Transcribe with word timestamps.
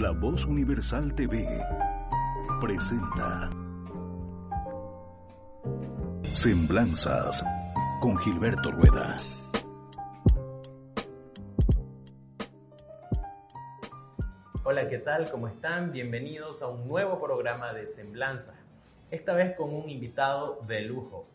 La 0.00 0.12
Voz 0.12 0.46
Universal 0.46 1.14
TV 1.14 1.46
presenta 2.58 3.50
Semblanzas 6.32 7.44
con 8.00 8.16
Gilberto 8.16 8.70
Rueda. 8.70 9.18
Hola, 14.64 14.88
¿qué 14.88 14.96
tal? 14.96 15.30
¿Cómo 15.30 15.48
están? 15.48 15.92
Bienvenidos 15.92 16.62
a 16.62 16.68
un 16.68 16.88
nuevo 16.88 17.20
programa 17.20 17.74
de 17.74 17.86
Semblanzas. 17.86 18.58
Esta 19.10 19.34
vez 19.34 19.54
con 19.54 19.74
un 19.74 19.90
invitado 19.90 20.62
de 20.66 20.80
lujo. 20.80 21.28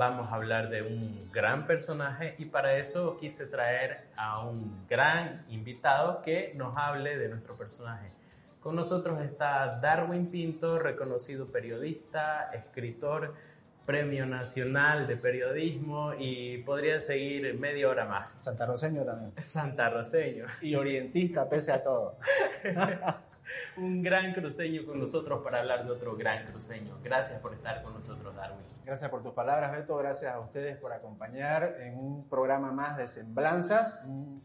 Vamos 0.00 0.32
a 0.32 0.36
hablar 0.36 0.70
de 0.70 0.80
un 0.80 1.30
gran 1.30 1.66
personaje 1.66 2.34
y 2.38 2.46
para 2.46 2.78
eso 2.78 3.18
quise 3.18 3.44
traer 3.44 3.98
a 4.16 4.42
un 4.46 4.86
gran 4.88 5.44
invitado 5.50 6.22
que 6.22 6.54
nos 6.56 6.74
hable 6.74 7.18
de 7.18 7.28
nuestro 7.28 7.54
personaje. 7.54 8.08
Con 8.62 8.76
nosotros 8.76 9.20
está 9.20 9.78
Darwin 9.78 10.30
Pinto, 10.30 10.78
reconocido 10.78 11.48
periodista, 11.48 12.50
escritor, 12.54 13.34
Premio 13.84 14.24
Nacional 14.24 15.06
de 15.06 15.18
Periodismo 15.18 16.14
y 16.18 16.62
podría 16.62 16.98
seguir 16.98 17.58
media 17.58 17.90
hora 17.90 18.06
más. 18.06 18.32
Santarroseño 18.38 19.04
también. 19.04 19.32
Santarroseño. 19.36 20.46
Y 20.62 20.76
orientista 20.76 21.46
pese 21.46 21.72
a 21.72 21.84
todo. 21.84 22.16
Un 23.80 24.02
gran 24.02 24.34
cruceño 24.34 24.84
con 24.84 25.00
nosotros 25.00 25.42
para 25.42 25.60
hablar 25.60 25.86
de 25.86 25.90
otro 25.90 26.14
gran 26.14 26.46
cruceño. 26.46 26.98
Gracias 27.02 27.40
por 27.40 27.54
estar 27.54 27.82
con 27.82 27.94
nosotros, 27.94 28.36
Darwin. 28.36 28.60
Gracias 28.84 29.10
por 29.10 29.22
tus 29.22 29.32
palabras, 29.32 29.72
Beto. 29.72 29.96
Gracias 29.96 30.34
a 30.34 30.38
ustedes 30.38 30.76
por 30.76 30.92
acompañar 30.92 31.76
en 31.80 31.96
un 31.96 32.28
programa 32.28 32.72
más 32.72 32.98
de 32.98 33.08
Semblanzas. 33.08 34.02
Mm, 34.06 34.36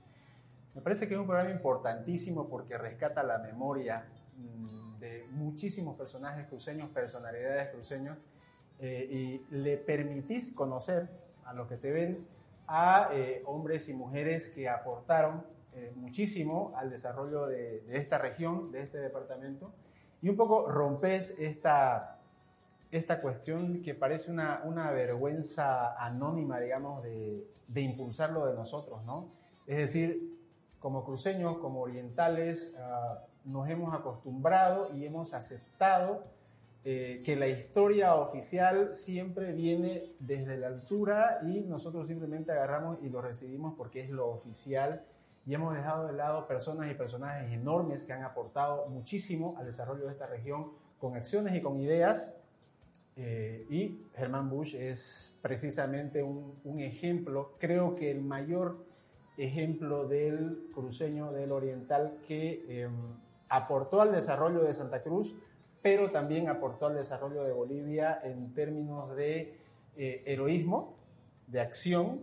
me 0.76 0.82
parece 0.82 1.10
que 1.10 1.16
es 1.16 1.20
un 1.20 1.28
programa 1.28 1.52
importantísimo 1.52 2.48
porque 2.48 2.78
rescata 2.78 3.24
la 3.24 3.38
memoria 3.40 4.06
mm, 4.38 5.00
de 5.00 5.28
muchísimos 5.32 5.98
personajes 5.98 6.48
cruceños, 6.48 6.90
personalidades 6.92 7.72
cruceños 7.72 8.18
eh, 8.80 9.08
y 9.52 9.56
le 9.56 9.76
permitís 9.76 10.54
conocer 10.54 11.10
a 11.44 11.54
los 11.54 11.68
que 11.68 11.76
te 11.76 11.92
ven 11.92 12.26
a 12.68 13.10
eh, 13.12 13.44
hombres 13.46 13.90
y 13.90 13.94
mujeres 13.94 14.48
que 14.48 14.70
aportaron 14.70 15.44
eh, 15.76 15.92
muchísimo 15.96 16.74
al 16.76 16.90
desarrollo 16.90 17.48
de, 17.48 17.84
esta 17.90 18.18
región, 18.18 18.72
de 18.72 18.82
este 18.82 18.98
departamento, 18.98 19.72
y 20.22 20.30
un 20.30 20.36
poco 20.36 20.68
rompes 20.68 21.36
esta, 21.40 22.20
esta 22.92 23.22
cuestión 23.22 23.82
que 23.82 23.94
parece 23.94 24.32
una, 24.32 24.62
una 24.64 24.92
vergüenza 24.92 25.96
anónima, 26.04 26.60
digamos, 26.60 27.04
de, 27.04 27.46
de 27.68 27.82
impulsarlo 27.82 28.46
de 28.46 28.54
nosotros, 28.54 29.06
¿no? 29.06 29.30
Es 29.68 29.78
decir, 29.78 30.36
como 30.80 31.04
cruceños, 31.04 31.58
como 31.58 31.82
orientales, 31.82 32.76
ah, 32.80 33.26
nos 33.44 33.70
hemos 33.70 33.94
acostumbrado 33.94 34.94
y 34.94 35.06
hemos 35.06 35.34
aceptado 35.34 36.24
eh, 36.84 37.24
que 37.26 37.36
la 37.36 37.48
historia 37.48 38.14
oficial 38.14 38.94
siempre 38.94 39.54
viene 39.54 40.14
desde 40.20 40.58
la 40.58 40.68
altura 40.68 41.40
y 41.44 41.62
nosotros 41.62 42.06
simplemente 42.06 42.52
agarramos 42.52 43.00
y 43.02 43.10
lo 43.10 43.22
recibimos 43.22 43.74
porque 43.76 44.02
es 44.02 44.12
lo 44.12 44.28
oficial 44.30 45.04
y 45.46 45.54
hemos 45.54 45.76
dejado 45.76 46.08
de 46.08 46.14
lado 46.14 46.48
personas 46.48 46.90
y 46.92 46.96
personajes 46.96 47.52
enormes 47.52 48.04
que 48.04 48.14
han 48.14 48.24
aportado 48.24 48.88
muchísimo 48.88 49.56
al 49.58 49.66
desarrollo 49.66 50.06
de 50.06 50.12
esta 50.12 50.28
región 50.28 50.72
con 51.00 51.16
acciones 51.16 51.56
y 51.56 51.62
con 51.62 51.80
ideas. 51.80 52.42
Eh, 53.18 53.66
y 53.70 54.08
Germán 54.16 54.50
Bush 54.50 54.76
es 54.76 55.40
precisamente 55.42 56.22
un, 56.22 56.60
un, 56.66 56.80
ejemplo, 56.82 57.56
creo 57.60 57.96
que 57.96 58.12
el 58.12 58.22
mayor 58.22 58.86
ejemplo 59.38 60.08
del 60.08 60.70
cruceño 60.74 61.32
del 61.32 61.52
oriental 61.52 62.18
que 62.28 62.66
eh, 62.68 62.90
aportó 63.50 64.02
al 64.02 64.12
desarrollo 64.12 64.64
de 64.64 64.74
Santa 64.74 65.02
Cruz, 65.02 65.38
pero 65.82 66.12
también 66.12 66.50
aportó 66.50 66.88
al 66.88 66.96
desarrollo 66.96 67.44
de 67.44 67.52
Bolivia 67.52 68.20
en 68.24 68.54
términos 68.54 69.16
de 69.16 69.60
eh, 69.98 70.24
heroísmo, 70.26 70.96
de 71.48 71.62
acción, 71.62 72.22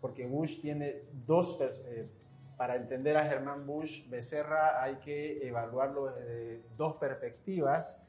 porque 0.00 0.26
Bush 0.26 0.60
tiene 0.60 1.02
dos, 1.26 1.58
eh, 1.86 2.08
para 2.56 2.76
entender 2.76 3.16
a 3.16 3.26
Germán 3.26 3.66
Bush 3.66 4.08
Becerra 4.08 4.82
hay 4.82 4.96
que 4.96 5.46
evaluarlo 5.46 6.12
desde 6.12 6.62
dos 6.76 6.96
perspectivas, 6.96 8.00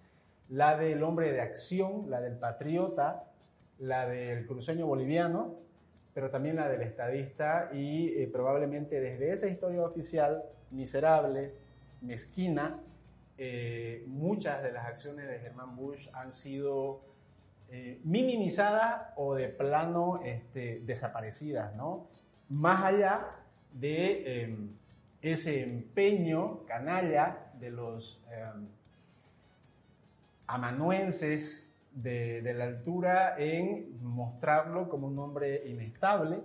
la 0.49 0.77
del 0.77 1.03
hombre 1.03 1.31
de 1.31 1.41
acción, 1.41 2.09
la 2.09 2.21
del 2.21 2.37
patriota, 2.37 3.31
la 3.79 4.07
del 4.07 4.45
cruceño 4.45 4.85
boliviano, 4.85 5.55
pero 6.13 6.29
también 6.29 6.55
la 6.55 6.69
del 6.69 6.81
estadista 6.81 7.69
y 7.73 8.07
eh, 8.21 8.29
probablemente 8.31 9.01
desde 9.01 9.31
esa 9.31 9.47
historia 9.47 9.83
oficial 9.83 10.43
miserable, 10.71 11.53
mezquina, 12.01 12.79
eh, 13.37 14.05
muchas 14.07 14.63
de 14.63 14.71
las 14.71 14.85
acciones 14.85 15.27
de 15.27 15.39
Germán 15.39 15.75
Bush 15.75 16.07
han 16.13 16.31
sido 16.31 17.01
eh, 17.69 17.99
minimizadas 18.03 19.11
o 19.17 19.35
de 19.35 19.49
plano 19.49 20.21
este, 20.23 20.81
desaparecidas, 20.85 21.75
¿no? 21.75 22.07
Más 22.47 22.85
allá 22.85 23.27
de 23.75 24.43
em, 24.43 24.69
ese 25.21 25.63
empeño 25.63 26.65
canalla 26.65 27.51
de 27.59 27.71
los 27.71 28.23
em, 28.31 28.67
amanuenses 30.47 31.75
de, 31.91 32.53
la 32.53 32.65
altura 32.65 33.35
en 33.37 34.01
mostrarlo 34.01 34.87
como 34.89 35.07
un 35.07 35.19
hombre 35.19 35.67
inestable 35.67 36.41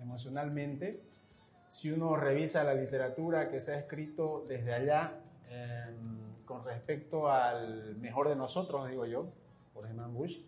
emocionalmente. 0.00 1.00
Si 1.68 1.90
uno 1.90 2.16
revisa 2.16 2.64
la 2.64 2.74
literatura 2.74 3.50
que 3.50 3.60
se 3.60 3.74
ha 3.74 3.78
escrito 3.78 4.44
desde 4.48 4.74
allá, 4.74 5.20
em, 5.48 6.44
con 6.44 6.64
respecto 6.64 7.30
al 7.30 7.96
mejor 7.96 8.28
de 8.28 8.36
nosotros, 8.36 8.88
digo 8.88 9.06
yo, 9.06 9.28
por 9.72 9.86
Herman 9.86 10.12
Bush, 10.12 10.38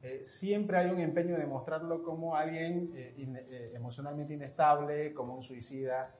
eh, 0.00 0.20
siempre 0.24 0.78
hay 0.78 0.90
un 0.90 1.00
empeño 1.00 1.36
de 1.36 1.46
mostrarlo 1.46 2.04
como 2.04 2.36
alguien 2.36 2.92
eh, 2.94 3.14
eh, 3.16 3.72
emocionalmente 3.74 4.34
inestable, 4.34 5.12
como 5.12 5.34
un 5.34 5.42
suicida, 5.42 6.14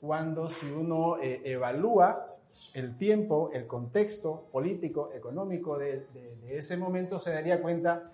cuando 0.00 0.48
si 0.48 0.70
uno 0.70 1.16
evalúa 1.22 2.36
el 2.74 2.98
tiempo, 2.98 3.50
el 3.54 3.66
contexto 3.68 4.48
político, 4.50 5.12
económico 5.14 5.78
de, 5.78 6.04
ese 6.48 6.76
momento, 6.76 7.20
se 7.20 7.32
daría 7.32 7.62
cuenta 7.62 8.10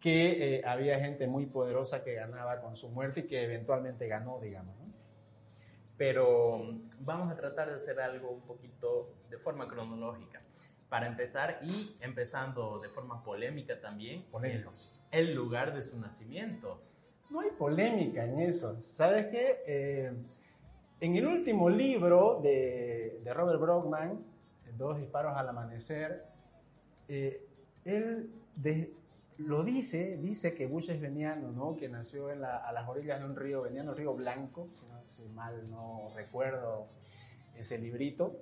que 0.00 0.60
había 0.66 0.98
gente 0.98 1.28
muy 1.28 1.46
poderosa 1.46 2.02
que 2.02 2.14
ganaba 2.14 2.60
con 2.60 2.74
su 2.74 2.88
muerte 2.88 3.20
y 3.20 3.22
que 3.28 3.44
eventualmente 3.44 4.08
ganó, 4.08 4.40
digamos. 4.40 4.74
pero 5.96 6.80
vamos 6.98 7.30
a 7.30 7.36
tratar 7.36 7.68
de 7.68 7.76
hacer 7.76 8.00
algo 8.00 8.30
un 8.30 8.40
poquito 8.40 9.10
de 9.30 9.38
forma 9.38 9.68
cronológica. 9.68 10.42
Para 10.90 11.06
empezar, 11.06 11.60
y 11.62 11.96
empezando 12.00 12.78
de 12.80 12.88
forma 12.88 13.22
polémica 13.24 13.80
también, 13.80 14.24
Polémicos. 14.30 15.00
El, 15.10 15.34
lugar 15.34 15.72
de 15.72 15.82
su 15.82 15.98
nacimiento. 15.98 16.82
No 17.30 17.40
hay 17.40 17.50
polémica 17.50 18.24
en 18.24 18.40
eso. 18.40 18.82
¿Sabes 18.82 19.28
qué? 19.28 19.62
Eh, 19.66 20.12
en 21.00 21.16
el 21.16 21.26
último 21.26 21.70
libro 21.70 22.40
de, 22.42 23.20
de 23.24 23.34
Robert 23.34 23.60
Brockman, 23.60 24.24
Dos 24.80 24.98
disparos 24.98 25.36
al 25.36 25.46
amanecer, 25.46 26.24
eh, 27.06 27.46
él 27.84 28.30
de, 28.56 28.94
lo 29.36 29.62
dice, 29.62 30.16
dice 30.16 30.54
que 30.54 30.66
Bush 30.66 30.90
es 30.90 31.00
veniano, 31.00 31.52
¿no? 31.52 31.76
Que 31.76 31.88
nació 31.88 32.28
a 32.28 32.72
las 32.72 32.88
orillas 32.88 33.20
de 33.20 33.26
un 33.26 33.36
río, 33.36 33.60
veniano, 33.60 33.92
río 33.92 34.14
Blanco, 34.14 34.68
si, 35.08 35.28
mal 35.28 35.68
no 35.70 36.10
recuerdo 36.14 36.86
ese 37.56 37.78
librito. 37.78 38.40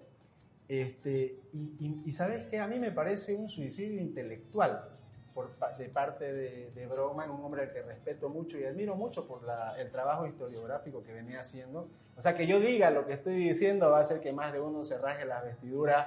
Este, 0.69 1.41
y, 1.81 2.12
sabes 2.12 2.47
que 2.49 2.59
a 2.59 2.67
mí 2.67 2.79
me 2.79 2.93
parece 2.93 3.34
un 3.34 3.49
suicidio 3.49 4.01
intelectual 4.01 4.84
por, 5.33 5.56
de 5.79 5.89
parte 5.89 6.31
de, 6.33 6.71
de 6.73 6.87
Broman, 6.87 7.31
un 7.31 7.43
hombre 7.43 7.62
al 7.62 7.73
que 7.73 7.81
respeto 7.81 8.29
mucho 8.29 8.59
y 8.59 8.65
admiro 8.65 8.95
mucho 8.95 9.27
por 9.27 9.41
el 9.79 9.91
trabajo 9.91 10.27
historiográfico 10.27 11.03
que 11.03 11.12
venía 11.12 11.41
haciendo. 11.41 11.89
O 12.17 12.21
sea, 12.21 12.37
que 12.37 12.47
yo 12.47 12.61
diga 12.61 12.91
lo 12.91 13.06
que 13.06 13.15
estoy 13.15 13.37
diciendo 13.37 13.91
va 13.91 13.99
a 13.99 14.01
hacer 14.03 14.20
que 14.20 14.32
más 14.32 14.53
de 14.53 14.61
uno 14.61 14.85
se 14.85 14.99
raje 14.99 15.25
las 15.25 15.43
vestiduras 15.44 16.06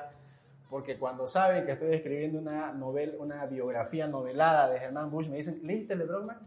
porque 0.72 0.98
cuando 0.98 1.28
saben 1.28 1.66
que 1.66 1.74
estoy 1.74 1.94
escribiendo 1.94 2.40
una 2.40 2.72
novela, 2.72 3.16
una 3.20 3.46
biografía 3.46 4.08
novelada 4.08 4.70
de 4.70 4.80
Germán 4.80 5.12
Bush, 5.12 5.28
me 5.28 5.36
dicen, 5.36 5.60
¿leíste 5.64 5.98
Le 5.98 6.06
Brockman? 6.06 6.40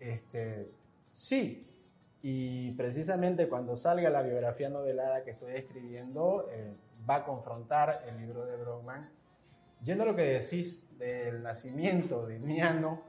Este, 0.00 0.70
sí. 1.10 1.68
Y 2.22 2.70
precisamente 2.72 3.50
cuando 3.50 3.76
salga 3.76 4.08
la 4.08 4.22
biografía 4.22 4.70
novelada 4.70 5.22
que 5.22 5.32
estoy 5.32 5.52
escribiendo, 5.52 6.48
eh, 6.50 6.72
va 7.08 7.16
a 7.16 7.24
confrontar 7.24 8.04
el 8.08 8.18
libro 8.18 8.46
de 8.46 8.56
Brockman. 8.56 9.08
Yendo 9.84 10.04
a 10.04 10.06
lo 10.06 10.16
que 10.16 10.22
decís 10.22 10.96
del 10.98 11.42
nacimiento 11.42 12.26
de 12.26 12.38
Miano, 12.38 13.02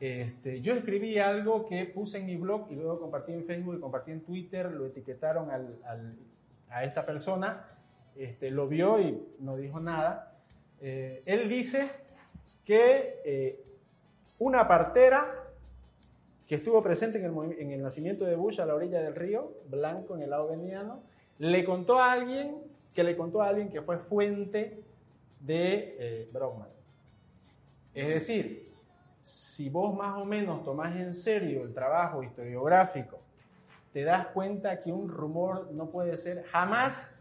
este, 0.00 0.60
yo 0.60 0.74
escribí 0.74 1.18
algo 1.18 1.66
que 1.66 1.86
puse 1.86 2.18
en 2.18 2.26
mi 2.26 2.36
blog 2.36 2.66
y 2.70 2.74
luego 2.74 3.00
compartí 3.00 3.32
en 3.32 3.44
Facebook 3.44 3.76
y 3.76 3.80
compartí 3.80 4.12
en 4.12 4.22
Twitter, 4.22 4.70
lo 4.70 4.86
etiquetaron 4.86 5.50
al, 5.50 5.78
al, 5.84 6.16
a 6.68 6.84
esta 6.84 7.04
persona 7.04 7.76
este, 8.16 8.50
lo 8.50 8.66
vio 8.66 8.98
y 8.98 9.22
no 9.40 9.56
dijo 9.56 9.78
nada. 9.78 10.32
Eh, 10.80 11.22
él 11.26 11.48
dice 11.48 11.90
que 12.64 13.20
eh, 13.24 13.64
una 14.38 14.66
partera 14.66 15.26
que 16.46 16.54
estuvo 16.54 16.82
presente 16.82 17.18
en 17.18 17.72
el, 17.72 17.82
nacimiento 17.82 18.24
de 18.24 18.36
Bush 18.36 18.60
a 18.60 18.66
la 18.66 18.74
orilla 18.74 19.00
del 19.00 19.14
río, 19.14 19.52
blanco 19.68 20.14
en 20.14 20.22
el 20.22 20.30
lado 20.30 20.48
veniano, 20.48 21.02
le 21.38 21.64
contó 21.64 21.98
a 21.98 22.12
alguien 22.12 22.56
que 22.96 23.04
le 23.04 23.16
contó 23.16 23.42
a 23.42 23.48
alguien 23.48 23.68
que 23.68 23.82
fue 23.82 23.98
fuente 23.98 24.82
de 25.38 25.96
eh, 25.98 26.30
Brockman. 26.32 26.70
Es 27.94 28.08
decir, 28.08 28.72
si 29.22 29.68
vos 29.68 29.94
más 29.94 30.16
o 30.16 30.24
menos 30.24 30.64
tomás 30.64 30.96
en 30.96 31.14
serio 31.14 31.62
el 31.62 31.74
trabajo 31.74 32.22
historiográfico, 32.22 33.20
te 33.92 34.02
das 34.02 34.28
cuenta 34.28 34.80
que 34.80 34.90
un 34.90 35.08
rumor 35.08 35.70
no 35.72 35.90
puede 35.90 36.16
ser 36.16 36.44
jamás 36.46 37.20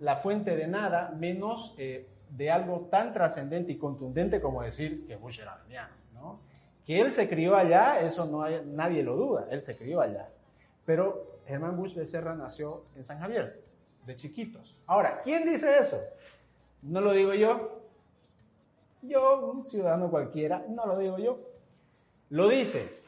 la 0.00 0.16
fuente 0.16 0.56
de 0.56 0.66
nada, 0.66 1.14
menos 1.16 1.74
eh, 1.78 2.08
de 2.30 2.50
algo 2.50 2.88
tan 2.90 3.12
trascendente 3.12 3.72
y 3.72 3.78
contundente 3.78 4.40
como 4.40 4.62
decir 4.62 5.06
que 5.06 5.14
Bush 5.16 5.40
era 5.40 5.52
armeniano. 5.54 5.94
¿no? 6.14 6.40
Que 6.84 7.00
él 7.00 7.12
se 7.12 7.28
crió 7.28 7.54
allá, 7.54 8.00
eso 8.00 8.26
no 8.26 8.42
hay, 8.42 8.60
nadie 8.66 9.04
lo 9.04 9.14
duda, 9.14 9.46
él 9.50 9.62
se 9.62 9.76
crió 9.76 10.00
allá. 10.00 10.28
Pero 10.84 11.38
Germán 11.46 11.76
Bush 11.76 11.94
Becerra 11.94 12.34
nació 12.34 12.84
en 12.96 13.04
San 13.04 13.20
Javier, 13.20 13.65
de 14.06 14.14
chiquitos. 14.14 14.74
Ahora, 14.86 15.20
¿quién 15.22 15.44
dice 15.44 15.78
eso? 15.78 15.98
No 16.82 17.00
lo 17.00 17.12
digo 17.12 17.34
yo. 17.34 17.82
Yo, 19.02 19.50
un 19.50 19.64
ciudadano 19.64 20.10
cualquiera, 20.10 20.64
no 20.68 20.86
lo 20.86 20.98
digo 20.98 21.18
yo. 21.18 21.40
Lo 22.30 22.48
dice 22.48 23.00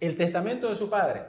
el 0.00 0.16
testamento 0.16 0.68
de 0.68 0.76
su 0.76 0.90
padre, 0.90 1.22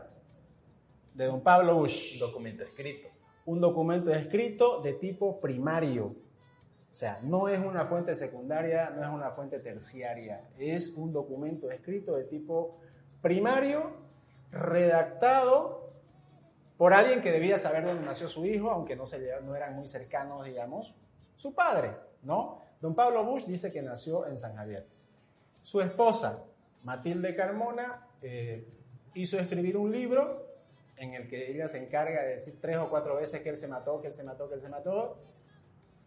de 1.14 1.26
don 1.26 1.42
Pablo 1.42 1.76
Bush. 1.76 2.14
Un 2.14 2.20
documento 2.20 2.64
escrito. 2.64 3.08
Un 3.46 3.62
documento 3.62 4.14
escrito 4.14 4.82
de 4.82 4.94
tipo 4.94 5.40
primario. 5.40 6.06
O 6.06 6.96
sea, 7.00 7.20
no 7.22 7.48
es 7.48 7.60
una 7.60 7.86
fuente 7.86 8.16
secundaria, 8.16 8.90
no 8.90 9.04
es 9.04 9.10
una 9.10 9.32
fuente 9.32 9.60
terciaria. 9.60 10.50
Es 10.58 10.96
un 10.98 11.14
documento 11.14 11.70
escrito 11.72 12.16
de 12.16 12.24
tipo 12.24 12.78
primario, 13.22 13.92
redactado 14.52 15.87
por 16.78 16.94
alguien 16.94 17.22
que 17.22 17.32
debía 17.32 17.58
saber 17.58 17.84
dónde 17.84 18.06
nació 18.06 18.28
su 18.28 18.46
hijo, 18.46 18.70
aunque 18.70 18.96
no, 18.96 19.06
se, 19.06 19.20
no 19.42 19.56
eran 19.56 19.76
muy 19.76 19.88
cercanos, 19.88 20.46
digamos, 20.46 20.94
su 21.36 21.54
padre, 21.54 21.96
¿no? 22.24 22.62
Don 22.80 22.94
Pablo 22.94 23.26
Bush 23.26 23.46
dice 23.46 23.72
que 23.72 23.82
nació 23.82 24.28
en 24.28 24.38
San 24.38 24.56
Javier. 24.56 24.86
Su 25.62 25.82
esposa, 25.82 26.44
Matilde 26.84 27.36
Carmona, 27.36 28.08
eh, 28.22 28.68
hizo 29.16 29.40
escribir 29.40 29.78
un 29.78 29.92
libro 29.92 30.46
en 30.98 31.14
el 31.14 31.28
que 31.28 31.52
ella 31.52 31.68
se 31.68 31.84
encarga 31.84 32.24
de 32.24 32.34
decir 32.34 32.60
tres 32.62 32.78
o 32.78 32.90
cuatro 32.90 33.16
veces 33.16 33.42
que 33.42 33.50
él 33.50 33.58
se 33.58 33.68
mató, 33.68 34.00
que 34.02 34.08
él 34.08 34.14
se 34.14 34.24
mató, 34.24 34.48
que 34.48 34.56
él 34.56 34.62
se 34.62 34.70
mató. 34.70 35.18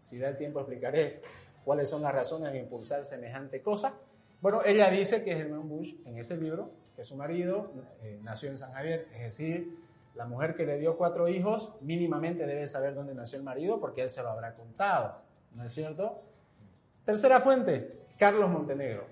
Si 0.00 0.19
da 0.19 0.28
el 0.28 0.37
tiempo 0.37 0.61
explicaré 0.61 1.20
cuáles 1.64 1.90
son 1.90 2.02
las 2.02 2.14
razones 2.14 2.52
de 2.52 2.58
impulsar 2.58 3.05
semejante 3.05 3.61
cosa. 3.62 3.94
Bueno, 4.40 4.62
ella 4.64 4.90
dice 4.90 5.22
que 5.22 5.34
Germán 5.34 5.69
Bush, 5.69 5.94
en 6.06 6.19
ese 6.19 6.37
libro, 6.37 6.70
que 6.96 7.05
su 7.05 7.17
marido 7.17 7.72
eh, 8.02 8.19
nació 8.22 8.50
en 8.50 8.58
San 8.58 8.72
Javier, 8.72 9.06
es 9.14 9.20
decir, 9.20 9.76
la 10.15 10.27
mujer 10.27 10.55
que 10.55 10.67
le 10.67 10.79
dio 10.79 10.97
cuatro 10.97 11.29
hijos 11.29 11.75
mínimamente 11.81 12.47
debe 12.47 12.69
saber 12.69 12.95
dónde 12.95 13.15
nació 13.15 13.39
el 13.39 13.45
marido 13.45 13.81
porque 13.81 14.03
él 14.03 14.11
se 14.11 14.23
lo 14.23 14.31
habrá 14.31 14.55
contado, 14.55 15.17
¿no 15.55 15.65
es 15.65 15.73
cierto? 15.73 16.23
Tercera 17.05 17.41
fuente, 17.41 18.01
Carlos 18.19 18.51
Montenegro. 18.51 19.05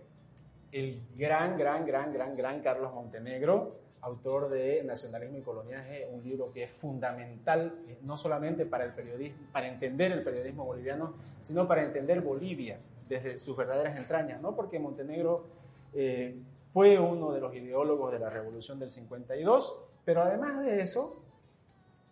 El 0.71 1.03
gran, 1.17 1.57
gran, 1.57 1.87
gran, 1.87 2.13
gran, 2.13 2.37
gran 2.37 2.61
Carlos 2.61 2.93
Montenegro, 2.93 3.77
autor 4.03 4.51
de 4.51 4.83
Nacionalismo 4.85 5.39
y 5.39 5.43
Coloniaje, 5.43 6.09
un 6.13 6.23
libro 6.23 6.53
que 6.53 6.65
es 6.65 6.71
fundamental 6.71 7.75
eh, 7.89 7.99
no 8.03 8.17
solamente 8.17 8.67
para 8.67 8.85
el 8.85 8.93
periodismo, 8.93 9.47
para 9.53 9.69
entender 9.69 10.13
el 10.13 10.23
periodismo 10.23 10.65
boliviano, 10.65 11.15
sino 11.43 11.67
para 11.67 11.83
entender 11.83 12.21
Bolivia 12.21 12.79
desde 13.09 13.39
sus 13.39 13.57
verdaderas 13.57 13.97
entrañas, 13.97 14.41
¿no? 14.43 14.55
Porque 14.55 14.79
Montenegro 14.79 15.47
eh, 15.95 16.41
fue 16.73 16.99
uno 16.99 17.33
de 17.33 17.41
los 17.41 17.55
ideólogos 17.55 18.13
de 18.13 18.19
la 18.19 18.31
Revolución 18.31 18.79
del 18.79 18.91
52 18.91 19.89
pero 20.09 20.23
además 20.23 20.65
de 20.65 20.81
eso, 20.81 21.23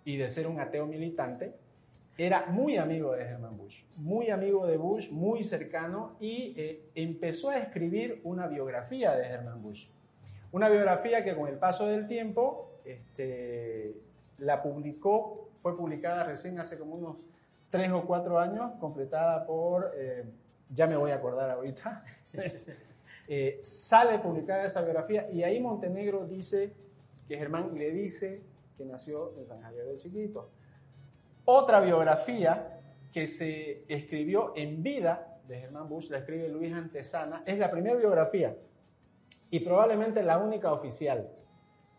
y 0.05 0.19
de 0.19 0.29
ser 0.29 0.47
un 0.47 0.61
ateo 0.61 0.85
militante, 0.85 1.55
era 2.19 2.45
muy 2.45 2.77
amigo 2.77 3.15
de 3.15 3.23
Herman 3.23 3.57
Bush, 3.57 3.85
muy 3.97 4.29
amigo 4.29 4.67
de 4.67 4.77
Bush, 4.77 5.11
muy 5.11 5.45
cercano, 5.45 6.15
y 6.21 6.53
eh, 6.59 6.91
empezó 6.95 7.49
a 7.49 7.57
escribir 7.57 8.21
una 8.25 8.49
biografía 8.49 9.17
de 9.17 9.25
Herman 9.25 9.63
Bush. 9.63 9.87
Una 10.53 10.69
biografía 10.69 11.25
que 11.25 11.35
con 11.35 11.49
el 11.49 11.57
paso 11.57 11.87
del 11.87 12.07
tiempo 12.07 12.81
este, 12.85 13.97
la 14.41 14.63
publicó, 14.63 15.49
fue 15.55 15.75
publicada 15.75 16.23
recién 16.25 16.61
hace 16.61 16.79
como 16.79 16.97
unos 16.97 17.25
tres 17.71 17.93
o 17.93 18.03
cuatro 18.03 18.39
años, 18.39 18.73
completada 18.79 19.47
por, 19.47 19.93
eh, 19.97 20.23
ya 20.69 20.87
me 20.87 20.99
voy 20.99 21.13
a 21.13 21.15
acordar 21.15 21.49
ahorita, 21.49 22.03
eh, 23.29 23.61
sale 23.65 24.19
publicada 24.19 24.65
esa 24.65 24.83
biografía 24.83 25.29
y 25.31 25.43
ahí 25.43 25.61
Montenegro 25.61 26.27
dice 26.27 26.73
que 27.27 27.37
Germán 27.37 27.77
le 27.77 27.91
dice 27.91 28.43
que 28.77 28.85
nació 28.85 29.37
en 29.37 29.45
San 29.45 29.61
Javier 29.63 29.87
del 29.87 29.97
Chiquito. 29.97 30.51
Otra 31.45 31.81
biografía 31.81 32.81
que 33.13 33.27
se 33.27 33.85
escribió 33.89 34.53
en 34.57 34.83
vida 34.83 35.41
de 35.49 35.61
Germán 35.61 35.89
Bush, 35.89 36.11
la 36.11 36.19
escribe 36.19 36.49
Luis 36.49 36.73
Antesana, 36.73 37.43
es 37.47 37.59
la 37.59 37.71
primera 37.71 37.97
biografía 37.97 38.57
y 39.51 39.61
probablemente 39.61 40.23
la 40.23 40.39
única 40.39 40.73
oficial. 40.73 41.31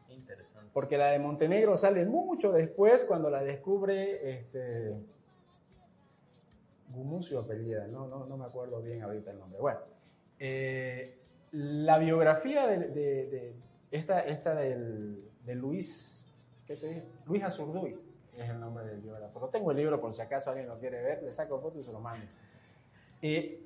Interesante. 0.09 0.69
Porque 0.73 0.97
la 0.97 1.11
de 1.11 1.19
Montenegro 1.19 1.75
sale 1.75 2.05
mucho 2.05 2.51
después 2.51 3.05
cuando 3.05 3.29
la 3.29 3.41
descubre 3.43 4.39
este, 4.39 4.93
Gumucio 6.89 7.39
apellida, 7.39 7.87
no, 7.87 8.07
no, 8.07 8.25
no 8.25 8.37
me 8.37 8.45
acuerdo 8.45 8.81
bien 8.81 9.01
ahorita 9.01 9.31
el 9.31 9.39
nombre. 9.39 9.59
Bueno, 9.59 9.79
eh, 10.39 11.17
la 11.51 11.97
biografía 11.97 12.67
de, 12.67 13.53
esta, 13.91 14.21
esta 14.21 14.55
del, 14.55 15.23
de 15.43 15.55
Luis, 15.55 16.25
¿qué 16.65 16.75
te 16.75 16.87
dije? 16.87 17.03
Luis 17.25 17.43
Azurduy 17.43 17.95
es 18.37 18.49
el 18.49 18.59
nombre 18.59 18.85
del 18.85 19.01
biógrafo. 19.01 19.39
No 19.39 19.49
tengo 19.49 19.71
el 19.71 19.77
libro 19.77 19.99
por 19.99 20.13
si 20.13 20.21
acaso 20.21 20.51
alguien 20.51 20.67
lo 20.67 20.77
quiere 20.77 21.01
ver, 21.01 21.23
le 21.23 21.31
saco 21.31 21.59
foto 21.59 21.79
y 21.79 21.83
se 21.83 21.91
lo 21.91 21.99
mando. 21.99 22.25
Y 23.21 23.57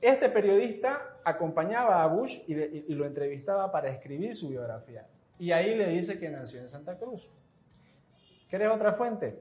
este 0.00 0.28
periodista 0.30 1.18
acompañaba 1.24 2.02
a 2.02 2.06
Bush 2.06 2.38
y, 2.46 2.94
lo 2.94 3.04
entrevistaba 3.04 3.70
para 3.70 3.90
escribir 3.90 4.34
su 4.34 4.48
biografía. 4.48 5.06
Y 5.38 5.52
ahí 5.52 5.74
le 5.74 5.88
dice 5.88 6.18
que 6.18 6.28
nació 6.28 6.60
en 6.60 6.68
Santa 6.68 6.96
Cruz. 6.96 7.30
¿Querés 8.48 8.68
otra 8.68 8.92
fuente? 8.92 9.38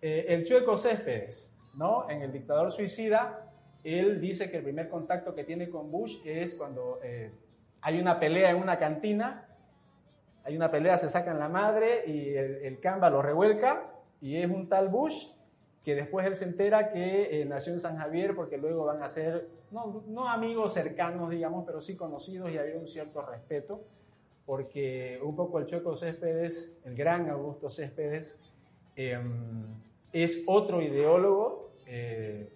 Eh, 0.00 0.26
el 0.28 0.44
Chueco 0.44 0.76
Céspedes, 0.76 1.54
¿no? 1.76 2.08
En 2.10 2.22
El 2.22 2.32
dictador 2.32 2.70
suicida, 2.70 3.45
él 3.86 4.20
dice 4.20 4.50
que 4.50 4.58
el 4.58 4.62
primer 4.62 4.88
contacto 4.88 5.34
que 5.34 5.44
tiene 5.44 5.70
con 5.70 5.90
Bush 5.90 6.18
es 6.24 6.54
cuando 6.54 6.98
eh, 7.02 7.30
hay 7.80 8.00
una 8.00 8.18
pelea 8.18 8.50
en 8.50 8.56
una 8.56 8.78
cantina 8.78 9.46
hay 10.46 10.56
una 10.56 10.70
pelea, 10.70 10.96
se 10.96 11.08
sacan 11.08 11.40
la 11.40 11.48
madre 11.48 12.04
y 12.06 12.34
el, 12.34 12.58
el 12.62 12.78
Canva 12.78 13.10
lo 13.10 13.20
revuelca 13.20 13.90
y 14.20 14.36
es 14.36 14.48
un 14.48 14.68
tal 14.68 14.88
Bush 14.88 15.32
que 15.82 15.96
después 15.96 16.24
él 16.24 16.36
se 16.36 16.44
entera 16.44 16.92
que 16.92 17.42
eh, 17.42 17.44
nació 17.44 17.72
en 17.72 17.80
San 17.80 17.96
Javier 17.96 18.34
porque 18.36 18.56
luego 18.56 18.84
van 18.84 19.02
a 19.02 19.08
ser, 19.08 19.48
no, 19.72 20.04
no, 20.06 20.28
amigos 20.28 20.72
cercanos, 20.72 21.30
digamos, 21.30 21.64
pero 21.66 21.80
sí 21.80 21.96
conocidos 21.96 22.50
y 22.50 22.58
había 22.58 22.76
un 22.76 22.86
cierto 22.86 23.22
respeto, 23.22 23.82
porque 24.46 25.18
un 25.20 25.34
poco 25.34 25.58
el 25.58 25.66
Choco 25.66 25.96
Céspedes, 25.96 26.80
el 26.84 26.94
gran 26.94 27.28
Augusto 27.28 27.68
Céspedes, 27.68 28.40
em, 28.94 29.64
es 30.12 30.44
otro 30.46 30.80
ideólogo 30.80 31.72
eh, 31.86 32.52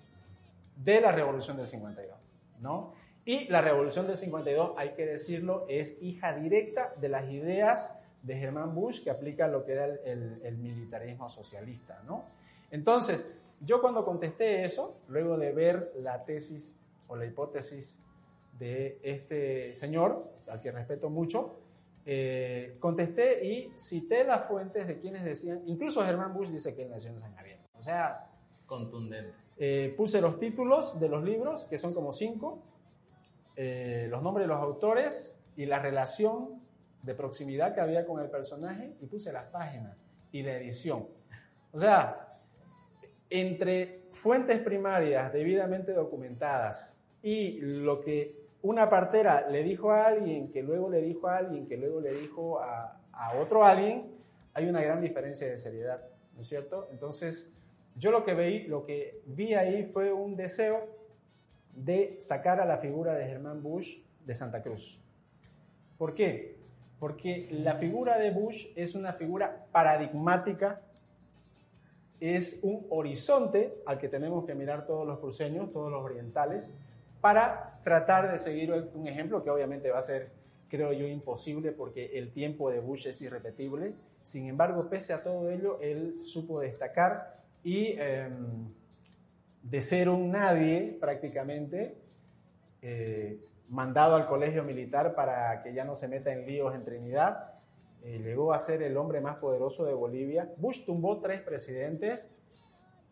de 0.85 1.01
la 1.01 1.13
Revolución 1.13 1.57
del 1.57 1.67
52, 1.67 2.17
¿no? 2.61 2.95
Y 3.25 3.49
la 3.49 3.61
revolución 3.61 4.07
del 4.07 4.17
52, 4.17 4.73
hay 4.77 4.95
que 4.95 5.07
decirlo, 5.07 5.67
es 5.69 6.03
hija 6.03 6.35
directa 6.35 6.95
de 7.01 7.09
las 7.09 7.31
ideas 7.31 7.97
de 8.23 8.37
Germán 8.37 8.75
Bush 8.75 9.03
que 9.05 9.11
aplica 9.11 9.47
lo 9.47 9.65
que 9.65 9.73
era 9.73 9.85
el, 9.87 10.57
militarismo 10.59 11.29
socialista, 11.29 12.03
¿no? 12.07 12.25
Entonces, 12.71 13.33
yo 13.61 13.81
cuando 13.81 14.05
contesté 14.05 14.65
eso, 14.65 14.97
luego 15.09 15.37
de 15.37 15.53
ver 15.53 15.93
la 15.97 16.25
tesis 16.25 16.79
o 17.09 17.17
la 17.17 17.27
hipótesis 17.27 18.03
de 18.59 18.99
este 19.03 19.75
señor, 19.75 20.33
al 20.49 20.61
que 20.61 20.73
respeto 20.73 21.11
mucho, 21.11 21.61
eh, 22.07 22.77
contesté 22.81 23.47
y 23.47 23.73
cité 23.77 24.25
las 24.25 24.47
fuentes 24.47 24.87
de 24.87 24.99
quienes 24.99 25.25
decían, 25.25 25.63
incluso 25.67 26.03
Germán 26.05 26.33
Bush 26.33 26.49
dice 26.49 26.75
que 26.75 26.83
él 26.83 26.91
nació 26.91 27.11
en 27.11 27.21
San 27.21 27.35
Javier. 27.35 27.59
O 27.79 27.83
sea, 27.83 28.31
contundente. 28.67 29.40
Eh, 29.63 29.93
puse 29.95 30.23
los 30.23 30.41
títulos 30.41 30.99
de 30.99 31.11
los 31.11 31.23
libros, 31.23 31.67
que 31.67 31.77
son 31.77 31.93
como 31.93 32.13
cinco, 32.13 32.63
eh, 33.57 34.07
los 34.09 34.23
nombres 34.23 34.45
de 34.45 34.55
los 34.55 34.63
autores 34.63 35.39
y 35.55 35.67
la 35.67 35.79
relación 35.79 36.63
de 37.03 37.15
proximidad 37.15 37.75
que 37.75 37.83
había 37.83 38.07
con 38.07 38.23
el 38.23 38.31
personaje 38.31 38.95
y 39.03 39.05
puse 39.05 39.31
las 39.35 39.45
páginas 39.49 39.99
y 40.33 40.43
la 40.43 40.57
edición. 40.57 41.07
O 41.73 41.79
sea, 41.79 42.39
entre 43.29 44.05
fuentes 44.13 44.61
primarias 44.61 45.31
debidamente 45.31 45.93
documentadas 45.93 46.99
y 47.23 47.61
lo 47.61 48.01
que 48.01 48.41
una 48.63 48.89
partera 48.89 49.47
le 49.47 49.63
dijo 49.63 49.91
a 49.91 50.07
alguien, 50.07 50.51
que 50.51 50.63
luego 50.63 50.89
le 50.89 51.03
dijo 51.03 51.29
a 51.29 51.37
alguien, 51.37 51.67
que 51.67 51.77
luego 51.77 52.01
le 52.01 52.15
dijo 52.15 52.61
a, 52.61 52.99
a 53.13 53.35
otro 53.35 53.63
alguien, 53.63 54.11
hay 54.55 54.71
una 54.71 54.81
gran 54.81 55.03
diferencia 55.03 55.47
de 55.47 55.59
seriedad, 55.59 56.03
¿no 56.35 56.41
es 56.41 56.49
cierto? 56.49 56.89
Entonces, 56.93 57.60
yo 58.01 58.11
lo 58.11 58.25
que, 58.25 58.35
vi, 58.35 58.63
lo 58.67 58.85
que 58.85 59.21
vi 59.27 59.55
ahí 59.55 59.85
fue 59.85 60.13
un 60.13 60.35
deseo 60.35 60.89
de 61.77 62.17
sacar 62.19 62.61
a 62.61 62.65
la 62.65 62.79
figura 62.79 63.15
de 63.15 63.27
Germán 63.27 63.63
Bush 63.63 63.99
de 64.27 64.35
Santa 64.35 64.63
Cruz. 64.63 65.01
¿Por 65.97 66.15
qué? 66.15 66.57
Porque 66.99 67.47
la 67.53 67.77
figura 67.77 68.19
de 68.19 68.33
Bush 68.33 68.69
es 68.75 68.97
una 68.97 69.13
figura 69.13 69.67
paradigmática 69.71 70.83
es 72.21 72.61
un 72.63 72.87
horizonte 72.91 73.83
al 73.87 73.99
que 73.99 74.09
tenemos 74.09 74.45
que 74.45 74.55
mirar 74.55 74.87
todos 74.87 75.07
los 75.07 75.19
cruceños, 75.19 75.73
todos 75.73 75.91
los 75.91 76.05
orientales, 76.05 76.75
para 77.21 77.81
tratar 77.83 78.31
de 78.31 78.39
seguir 78.39 78.73
un 78.95 79.07
ejemplo 79.07 79.43
que 79.43 79.51
obviamente 79.51 79.91
va 79.91 79.99
a 79.99 80.03
ser, 80.03 80.31
creo 80.69 80.93
yo, 80.93 81.07
imposible 81.07 81.73
porque 81.73 82.19
el 82.19 82.31
tiempo 82.33 82.71
de 82.71 82.81
Bush 82.81 83.07
es 83.09 83.21
irrepetible. 83.23 83.95
Sin 84.23 84.47
embargo, 84.47 84.89
pese 84.89 85.15
a 85.15 85.23
todo 85.23 85.51
ello, 85.51 85.79
él 85.81 86.19
supo 86.23 86.61
destacar 86.61 87.40
y 87.63 87.95
em, 87.99 88.73
de 89.63 89.81
ser 89.83 90.09
un 90.09 90.31
nadie 90.31 90.97
prácticamente, 91.01 91.97
eh, 92.83 93.41
mandado 93.69 94.17
al 94.17 94.27
colegio 94.27 94.65
militar 94.65 95.15
para 95.15 95.63
que 95.63 95.73
ya 95.73 95.85
no 95.85 95.95
se 95.95 96.09
meta 96.09 96.33
en 96.33 96.47
líos 96.47 96.75
en 96.75 96.85
Trinidad, 96.85 97.55
eh, 98.03 98.19
llegó 98.19 98.53
a 98.53 98.59
ser 98.59 98.83
el 98.83 98.97
hombre 98.97 99.21
más 99.21 99.37
poderoso 99.37 99.85
de 99.85 99.95
Bolivia. 99.95 100.53
Bush 100.57 100.85
tumbó 100.85 101.21
tres 101.21 101.43
presidentes 101.43 102.31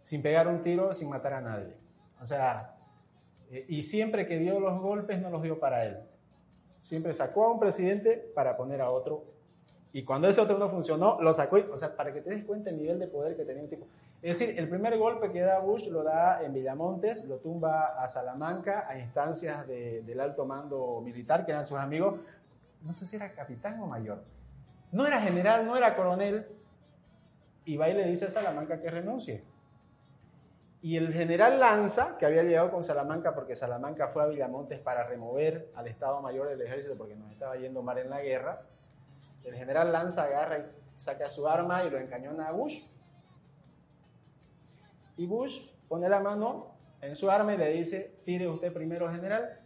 sin 0.02 0.22
pegar 0.22 0.48
un 0.48 0.62
tiro, 0.62 0.94
sin 0.94 1.10
matar 1.10 1.34
a 1.34 1.40
nadie. 1.40 1.74
O 2.20 2.24
sea, 2.24 2.76
eh, 3.50 3.66
y 3.68 3.82
siempre 3.82 4.26
que 4.26 4.38
dio 4.38 4.58
los 4.58 4.80
golpes 4.80 5.20
no 5.20 5.30
los 5.30 5.42
dio 5.42 5.58
para 5.60 5.84
él. 5.84 5.98
Siempre 6.80 7.12
sacó 7.12 7.44
a 7.44 7.52
un 7.52 7.60
presidente 7.60 8.32
para 8.34 8.56
poner 8.56 8.80
a 8.80 8.90
otro. 8.90 9.24
Y 9.92 10.04
cuando 10.04 10.28
ese 10.28 10.40
otro 10.40 10.58
no 10.58 10.68
funcionó, 10.68 11.20
lo 11.20 11.32
sacó. 11.32 11.58
O 11.72 11.76
sea, 11.76 11.94
para 11.94 12.12
que 12.12 12.20
te 12.20 12.30
des 12.30 12.44
cuenta 12.44 12.70
el 12.70 12.78
nivel 12.78 12.98
de 12.98 13.08
poder 13.08 13.36
que 13.36 13.44
tenía 13.44 13.62
un 13.62 13.68
tipo. 13.68 13.86
Es 14.20 14.38
decir, 14.38 14.58
el 14.58 14.68
primer 14.68 14.98
golpe 14.98 15.30
que 15.30 15.40
da 15.40 15.60
Bush 15.60 15.86
lo 15.88 16.02
da 16.02 16.42
en 16.42 16.52
Villamontes, 16.52 17.24
lo 17.26 17.36
tumba 17.36 18.02
a 18.02 18.08
Salamanca 18.08 18.86
a 18.88 18.98
instancias 18.98 19.66
del 19.66 20.20
alto 20.20 20.44
mando 20.44 21.00
militar, 21.04 21.46
que 21.46 21.52
eran 21.52 21.64
sus 21.64 21.78
amigos. 21.78 22.20
No 22.82 22.92
sé 22.92 23.06
si 23.06 23.16
era 23.16 23.32
capitán 23.32 23.80
o 23.80 23.86
mayor. 23.86 24.24
No 24.90 25.06
era 25.06 25.20
general, 25.20 25.64
no 25.64 25.76
era 25.76 25.94
coronel. 25.94 26.48
Y 27.64 27.76
va 27.76 27.88
y 27.88 27.94
le 27.94 28.06
dice 28.06 28.26
a 28.26 28.30
Salamanca 28.30 28.80
que 28.80 28.90
renuncie. 28.90 29.44
Y 30.80 30.96
el 30.96 31.12
general 31.12 31.60
Lanza, 31.60 32.16
que 32.18 32.26
había 32.26 32.42
llegado 32.42 32.70
con 32.70 32.82
Salamanca 32.82 33.34
porque 33.34 33.54
Salamanca 33.54 34.08
fue 34.08 34.22
a 34.22 34.26
Villamontes 34.26 34.80
para 34.80 35.04
remover 35.04 35.70
al 35.74 35.86
Estado 35.86 36.20
Mayor 36.22 36.48
del 36.48 36.62
Ejército 36.62 36.96
porque 36.96 37.14
nos 37.14 37.30
estaba 37.30 37.56
yendo 37.56 37.82
mal 37.82 37.98
en 37.98 38.10
la 38.10 38.20
guerra, 38.20 38.62
el 39.44 39.54
general 39.54 39.92
Lanza 39.92 40.24
agarra 40.24 40.58
y 40.58 40.62
saca 40.96 41.28
su 41.28 41.48
arma 41.48 41.84
y 41.84 41.90
lo 41.90 41.98
encañona 41.98 42.48
a 42.48 42.52
Bush. 42.52 42.82
Y 45.18 45.26
Bush 45.26 45.60
pone 45.88 46.08
la 46.08 46.20
mano 46.20 46.68
en 47.02 47.14
su 47.14 47.30
arma 47.30 47.54
y 47.54 47.58
le 47.58 47.70
dice, 47.70 48.14
tire 48.24 48.48
usted 48.48 48.72
primero, 48.72 49.10
general. 49.10 49.60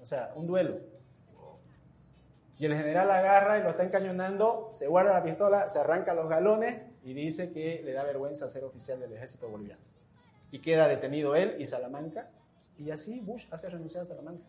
O 0.00 0.06
sea, 0.06 0.32
un 0.36 0.46
duelo. 0.46 0.78
Y 2.58 2.66
el 2.66 2.74
general 2.74 3.10
agarra 3.10 3.58
y 3.58 3.62
lo 3.62 3.70
está 3.70 3.82
encañonando, 3.82 4.70
se 4.74 4.86
guarda 4.86 5.14
la 5.14 5.22
pistola, 5.24 5.66
se 5.66 5.80
arranca 5.80 6.14
los 6.14 6.28
galones 6.28 6.82
y 7.02 7.14
dice 7.14 7.52
que 7.52 7.82
le 7.82 7.92
da 7.92 8.04
vergüenza 8.04 8.48
ser 8.48 8.64
oficial 8.64 9.00
del 9.00 9.14
ejército 9.14 9.48
boliviano 9.48 9.90
y 10.50 10.60
queda 10.60 10.88
detenido 10.88 11.34
él 11.34 11.56
y 11.58 11.66
Salamanca, 11.66 12.28
y 12.78 12.90
así 12.90 13.20
Bush 13.20 13.46
hace 13.50 13.68
renunciar 13.68 14.02
a 14.02 14.06
Salamanca. 14.06 14.44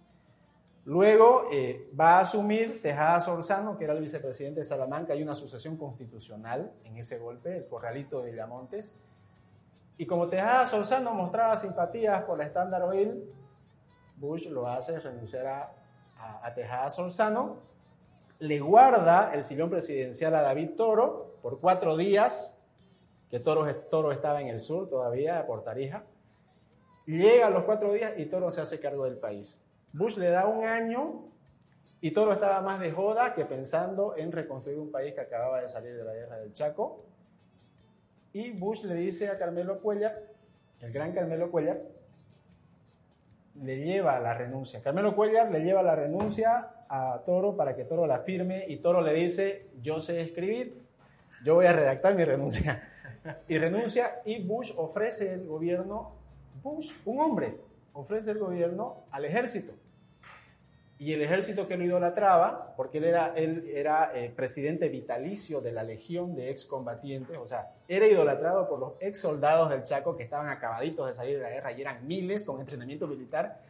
Luego 0.86 1.48
eh, 1.51 1.91
va 2.00 2.18
a 2.18 2.22
asumir 2.22 2.82
Tejada 2.82 3.20
Sorzano, 3.20 3.77
que 3.77 3.84
era 3.84 3.94
el 3.94 4.01
vicepresidente 4.01 4.62
de 4.62 4.65
Salamanca, 4.65 5.13
hay 5.13 5.22
una 5.22 5.36
sucesión 5.36 5.77
constitucional 5.77 6.72
en 6.84 6.98
ese 6.98 7.20
golpe, 7.20 7.56
el 7.56 7.68
corralito 7.68 8.22
de 8.22 8.32
Villamontes, 8.32 8.96
y 10.01 10.08
como 10.08 10.27
Tejada 10.27 10.65
Sorzano 10.65 11.13
mostraba 11.13 11.55
simpatías 11.55 12.24
por 12.24 12.36
la 12.36 12.46
Standard 12.46 12.86
Oil, 12.86 13.24
Bush 14.15 14.48
lo 14.48 14.67
hace 14.67 15.00
renunciar 15.00 15.46
a, 15.46 16.41
a 16.41 16.51
Tejada 16.55 16.89
Sorzano, 16.89 17.58
le 18.39 18.60
guarda 18.60 19.31
el 19.31 19.43
sillón 19.43 19.70
presidencial 19.70 20.34
a 20.34 20.41
David 20.41 20.72
Toro 20.75 21.36
por 21.43 21.60
cuatro 21.60 21.98
días, 21.98 22.60
que 23.29 23.39
Toro, 23.39 23.72
Toro 23.91 24.12
estaba 24.12 24.41
en 24.41 24.48
el 24.48 24.60
sur 24.60 24.89
todavía, 24.89 25.46
por 25.46 25.63
Tarija. 25.63 26.03
Llega 27.05 27.46
a 27.46 27.50
los 27.51 27.63
cuatro 27.65 27.93
días 27.93 28.13
y 28.17 28.25
Toro 28.25 28.50
se 28.50 28.62
hace 28.62 28.79
cargo 28.79 29.05
del 29.05 29.20
país. 29.20 29.63
Bush 29.93 30.17
le 30.17 30.31
da 30.31 30.48
un 30.48 30.65
año 30.65 31.25
y 32.01 32.10
Toro 32.10 32.34
estaba 32.34 32.60
más 32.62 32.79
de 32.79 32.91
joda 32.91 33.36
que 33.36 33.46
pensando 33.46 34.17
en 34.17 34.31
reconstruir 34.31 34.79
un 34.79 34.91
país 34.91 35.13
que 35.13 35.22
acababa 35.22 35.62
de 35.62 35.67
salir 35.67 35.96
de 35.96 36.03
la 36.03 36.13
guerra 36.15 36.38
del 36.38 36.53
Chaco. 36.53 37.05
Y 38.34 38.52
Bush 38.52 38.84
le 38.84 38.96
dice 38.96 39.30
a 39.30 39.38
Carmelo 39.38 39.80
Cuellar, 39.80 40.24
el 40.80 40.92
gran 40.92 41.12
Carmelo 41.14 41.52
Cuellar, 41.52 41.82
le 43.62 43.78
lleva 43.78 44.20
la 44.20 44.34
renuncia. 44.34 44.82
Carmelo 44.82 45.16
Cuellar 45.16 45.52
le 45.52 45.62
lleva 45.62 45.84
la 45.84 45.96
renuncia 45.96 46.70
a 46.88 47.22
Toro 47.26 47.56
para 47.56 47.76
que 47.76 47.84
Toro 47.84 48.08
la 48.08 48.20
firme 48.20 48.66
y 48.68 48.78
Toro 48.78 49.02
le 49.02 49.14
dice, 49.14 49.68
yo 49.82 50.00
sé 50.00 50.22
escribir, 50.22 50.82
yo 51.44 51.56
voy 51.56 51.66
a 51.66 51.74
redactar 51.74 52.16
mi 52.16 52.24
renuncia 52.24 52.88
y 53.48 53.58
renuncia 53.58 54.22
y 54.26 54.42
Bush 54.42 54.74
ofrece 54.78 55.34
el 55.34 55.46
gobierno, 55.46 56.12
Bush, 56.64 56.92
un 57.06 57.20
hombre, 57.20 57.58
ofrece 57.94 58.32
el 58.32 58.40
gobierno 58.40 59.04
al 59.12 59.26
ejército. 59.26 59.74
Y 61.01 61.13
el 61.13 61.24
ejército 61.24 61.67
que 61.67 61.77
lo 61.77 61.84
idolatraba, 61.84 62.75
porque 62.77 63.00
él 63.00 63.05
era, 63.05 63.34
él 63.36 63.67
era 63.74 64.12
eh, 64.13 64.29
presidente 64.29 64.88
vitalicio 64.88 65.60
de 65.60 65.72
la 65.72 65.81
legión 65.81 66.36
de 66.36 66.51
excombatientes, 66.51 67.39
o 67.39 67.48
sea, 67.48 67.72
era 67.88 68.05
idolatrado 68.05 68.70
por 68.70 68.77
los 68.77 68.93
ex 69.00 69.20
soldados 69.20 69.72
del 69.72 69.84
Chaco 69.84 70.15
que 70.15 70.22
estaban 70.22 70.50
acabaditos 70.50 71.08
de 71.08 71.15
salir 71.15 71.38
de 71.38 71.41
la 71.41 71.50
guerra 71.50 71.72
y 71.72 71.81
eran 71.81 72.05
miles 72.05 72.46
con 72.46 72.60
entrenamiento 72.60 73.08
militar, 73.08 73.62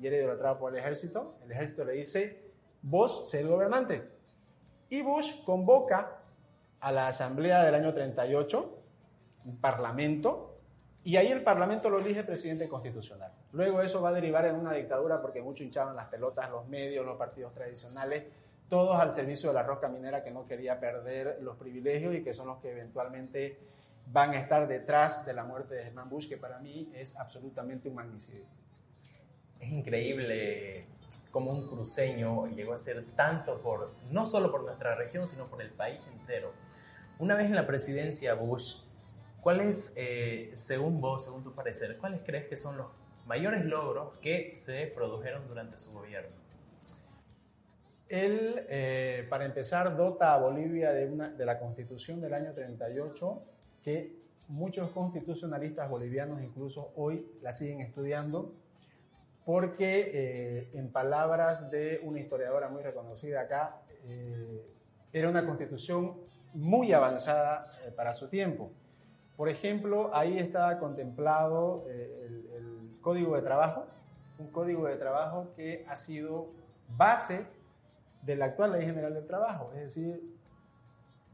y 0.00 0.06
era 0.06 0.14
idolatrado 0.14 0.60
por 0.60 0.72
el 0.72 0.78
ejército. 0.78 1.34
El 1.44 1.50
ejército 1.50 1.84
le 1.84 1.94
dice, 1.94 2.40
vos 2.82 3.28
sé 3.28 3.40
el 3.40 3.48
gobernante. 3.48 4.04
Y 4.88 5.02
Bush 5.02 5.42
convoca 5.44 6.18
a 6.78 6.92
la 6.92 7.08
asamblea 7.08 7.64
del 7.64 7.74
año 7.74 7.92
38 7.92 8.78
un 9.46 9.56
parlamento, 9.60 10.55
y 11.06 11.16
ahí 11.16 11.28
el 11.28 11.44
parlamento 11.44 11.88
lo 11.88 12.00
elige 12.00 12.24
presidente 12.24 12.68
constitucional. 12.68 13.30
Luego 13.52 13.80
eso 13.80 14.02
va 14.02 14.08
a 14.08 14.12
derivar 14.12 14.44
en 14.46 14.56
una 14.56 14.72
dictadura 14.72 15.22
porque 15.22 15.40
mucho 15.40 15.62
hinchaban 15.62 15.94
las 15.94 16.08
pelotas 16.08 16.50
los 16.50 16.66
medios, 16.66 17.06
los 17.06 17.16
partidos 17.16 17.54
tradicionales, 17.54 18.24
todos 18.68 18.98
al 18.98 19.12
servicio 19.12 19.50
de 19.50 19.54
la 19.54 19.62
rosca 19.62 19.86
minera 19.86 20.24
que 20.24 20.32
no 20.32 20.44
quería 20.48 20.80
perder 20.80 21.38
los 21.42 21.56
privilegios 21.56 22.12
y 22.12 22.24
que 22.24 22.32
son 22.32 22.48
los 22.48 22.58
que 22.58 22.72
eventualmente 22.72 23.56
van 24.06 24.32
a 24.32 24.40
estar 24.40 24.66
detrás 24.66 25.24
de 25.24 25.32
la 25.32 25.44
muerte 25.44 25.76
de 25.76 25.84
Germán 25.84 26.10
Bush, 26.10 26.28
que 26.28 26.38
para 26.38 26.58
mí 26.58 26.90
es 26.92 27.14
absolutamente 27.16 27.88
un 27.88 27.94
magnicidio. 27.94 28.46
Es 29.60 29.70
increíble 29.70 30.86
cómo 31.30 31.52
un 31.52 31.68
cruceño 31.68 32.48
llegó 32.48 32.72
a 32.72 32.78
ser 32.78 33.04
tanto 33.14 33.60
por, 33.60 33.92
no 34.10 34.24
solo 34.24 34.50
por 34.50 34.64
nuestra 34.64 34.96
región, 34.96 35.28
sino 35.28 35.44
por 35.44 35.62
el 35.62 35.70
país 35.70 36.04
entero. 36.12 36.50
Una 37.20 37.36
vez 37.36 37.46
en 37.46 37.54
la 37.54 37.64
presidencia 37.64 38.34
Bush, 38.34 38.85
¿Cuáles, 39.46 39.94
eh, 39.96 40.50
según 40.54 41.00
vos, 41.00 41.22
según 41.22 41.44
tu 41.44 41.54
parecer, 41.54 41.98
cuáles 41.98 42.20
crees 42.26 42.48
que 42.48 42.56
son 42.56 42.76
los 42.76 42.88
mayores 43.26 43.64
logros 43.64 44.18
que 44.18 44.56
se 44.56 44.88
produjeron 44.88 45.46
durante 45.46 45.78
su 45.78 45.92
gobierno? 45.92 46.34
Él, 48.08 48.66
eh, 48.68 49.24
para 49.30 49.44
empezar, 49.44 49.96
dota 49.96 50.34
a 50.34 50.38
Bolivia 50.40 50.90
de, 50.90 51.06
una, 51.06 51.28
de 51.28 51.46
la 51.46 51.60
constitución 51.60 52.20
del 52.20 52.34
año 52.34 52.54
38, 52.54 53.40
que 53.84 54.16
muchos 54.48 54.90
constitucionalistas 54.90 55.88
bolivianos 55.88 56.42
incluso 56.42 56.90
hoy 56.96 57.24
la 57.40 57.52
siguen 57.52 57.82
estudiando, 57.82 58.52
porque 59.44 60.10
eh, 60.12 60.70
en 60.74 60.90
palabras 60.90 61.70
de 61.70 62.00
una 62.02 62.18
historiadora 62.18 62.68
muy 62.68 62.82
reconocida 62.82 63.42
acá, 63.42 63.76
era 65.12 65.28
una 65.28 65.46
constitución 65.46 66.16
muy 66.52 66.92
avanzada 66.92 67.66
para 67.94 68.12
su 68.12 68.26
tiempo. 68.28 68.72
Por 69.36 69.48
ejemplo, 69.50 70.10
ahí 70.14 70.38
está 70.38 70.78
contemplado 70.78 71.84
eh, 71.88 72.28
el, 72.56 72.96
código 73.02 73.36
de 73.36 73.42
trabajo, 73.42 73.86
un 74.38 74.48
código 74.48 74.86
de 74.86 74.96
trabajo 74.96 75.52
que 75.54 75.86
ha 75.88 75.94
sido 75.94 76.48
base 76.96 77.46
de 78.22 78.34
la 78.34 78.46
actual 78.46 78.72
Ley 78.72 78.84
General 78.84 79.14
del 79.14 79.28
Trabajo, 79.28 79.70
es 79.76 79.82
decir, 79.82 80.20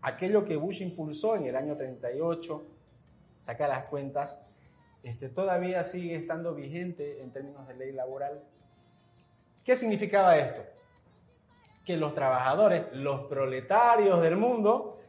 aquello 0.02 0.44
que 0.44 0.56
Bush 0.56 0.82
impulsó 0.82 1.34
en 1.36 1.46
el 1.46 1.56
año 1.56 1.74
38, 1.74 2.62
saca 3.40 3.66
las 3.68 3.86
cuentas, 3.86 4.44
este, 5.02 5.30
todavía 5.30 5.82
sigue 5.82 6.14
estando 6.14 6.54
vigente 6.54 7.22
en 7.22 7.32
términos 7.32 7.66
de 7.66 7.74
ley 7.74 7.92
laboral. 7.92 8.42
¿Qué 9.64 9.74
significaba 9.74 10.36
esto? 10.36 10.62
Que 11.86 11.96
los 11.96 12.14
trabajadores, 12.14 12.92
los 12.92 13.22
proletarios 13.22 14.20
del 14.20 14.36
mundo, 14.36 15.00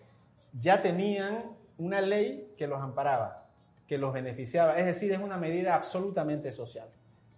ya 0.54 0.82
tenían 0.82 1.58
una 1.84 2.02
ley 2.02 2.54
que 2.58 2.68
los 2.68 2.82
amparaba, 2.82 3.46
que 3.88 3.98
los 3.98 4.14
beneficiaba. 4.14 4.78
Es 4.78 4.86
decir, 4.86 5.12
es 5.12 5.20
una 5.20 5.38
medida 5.38 5.76
absolutamente 5.76 6.52
social. 6.52 6.88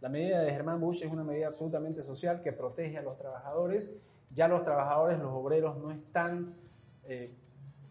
La 0.02 0.10
medida 0.10 0.42
de 0.42 0.52
Germán 0.52 0.80
Bush 0.80 1.04
es 1.04 1.12
una 1.12 1.24
medida 1.24 1.48
absolutamente 1.48 2.02
social 2.02 2.42
que 2.42 2.52
protege 2.52 2.98
a 2.98 3.02
los 3.02 3.18
trabajadores. 3.18 3.92
Ya 4.34 4.48
los 4.48 4.64
trabajadores, 4.64 5.18
los 5.20 5.32
obreros 5.32 5.78
no 5.78 5.92
están 5.92 6.56
eh, 7.08 7.34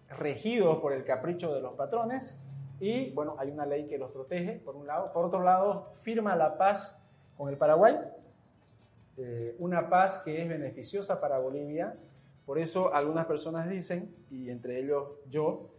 regidos 0.08 0.78
por 0.78 0.92
el 0.92 1.04
capricho 1.04 1.54
de 1.54 1.60
los 1.60 1.74
patrones 1.74 2.40
y 2.80 3.10
bueno, 3.12 3.36
hay 3.38 3.50
una 3.50 3.66
ley 3.66 3.86
que 3.86 3.98
los 3.98 4.10
protege, 4.10 4.60
por 4.64 4.76
un 4.76 4.86
lado. 4.86 5.12
Por 5.12 5.24
otro 5.24 5.42
lado, 5.42 5.90
firma 5.94 6.36
la 6.36 6.58
paz 6.58 7.06
con 7.36 7.48
el 7.48 7.56
Paraguay, 7.56 7.96
eh, 9.16 9.54
una 9.58 9.88
paz 9.88 10.22
que 10.24 10.42
es 10.42 10.48
beneficiosa 10.48 11.20
para 11.20 11.38
Bolivia. 11.38 11.96
Por 12.44 12.58
eso 12.58 12.92
algunas 12.92 13.26
personas 13.26 13.68
dicen, 13.68 14.14
y 14.30 14.50
entre 14.50 14.80
ellos 14.80 15.08
yo, 15.30 15.70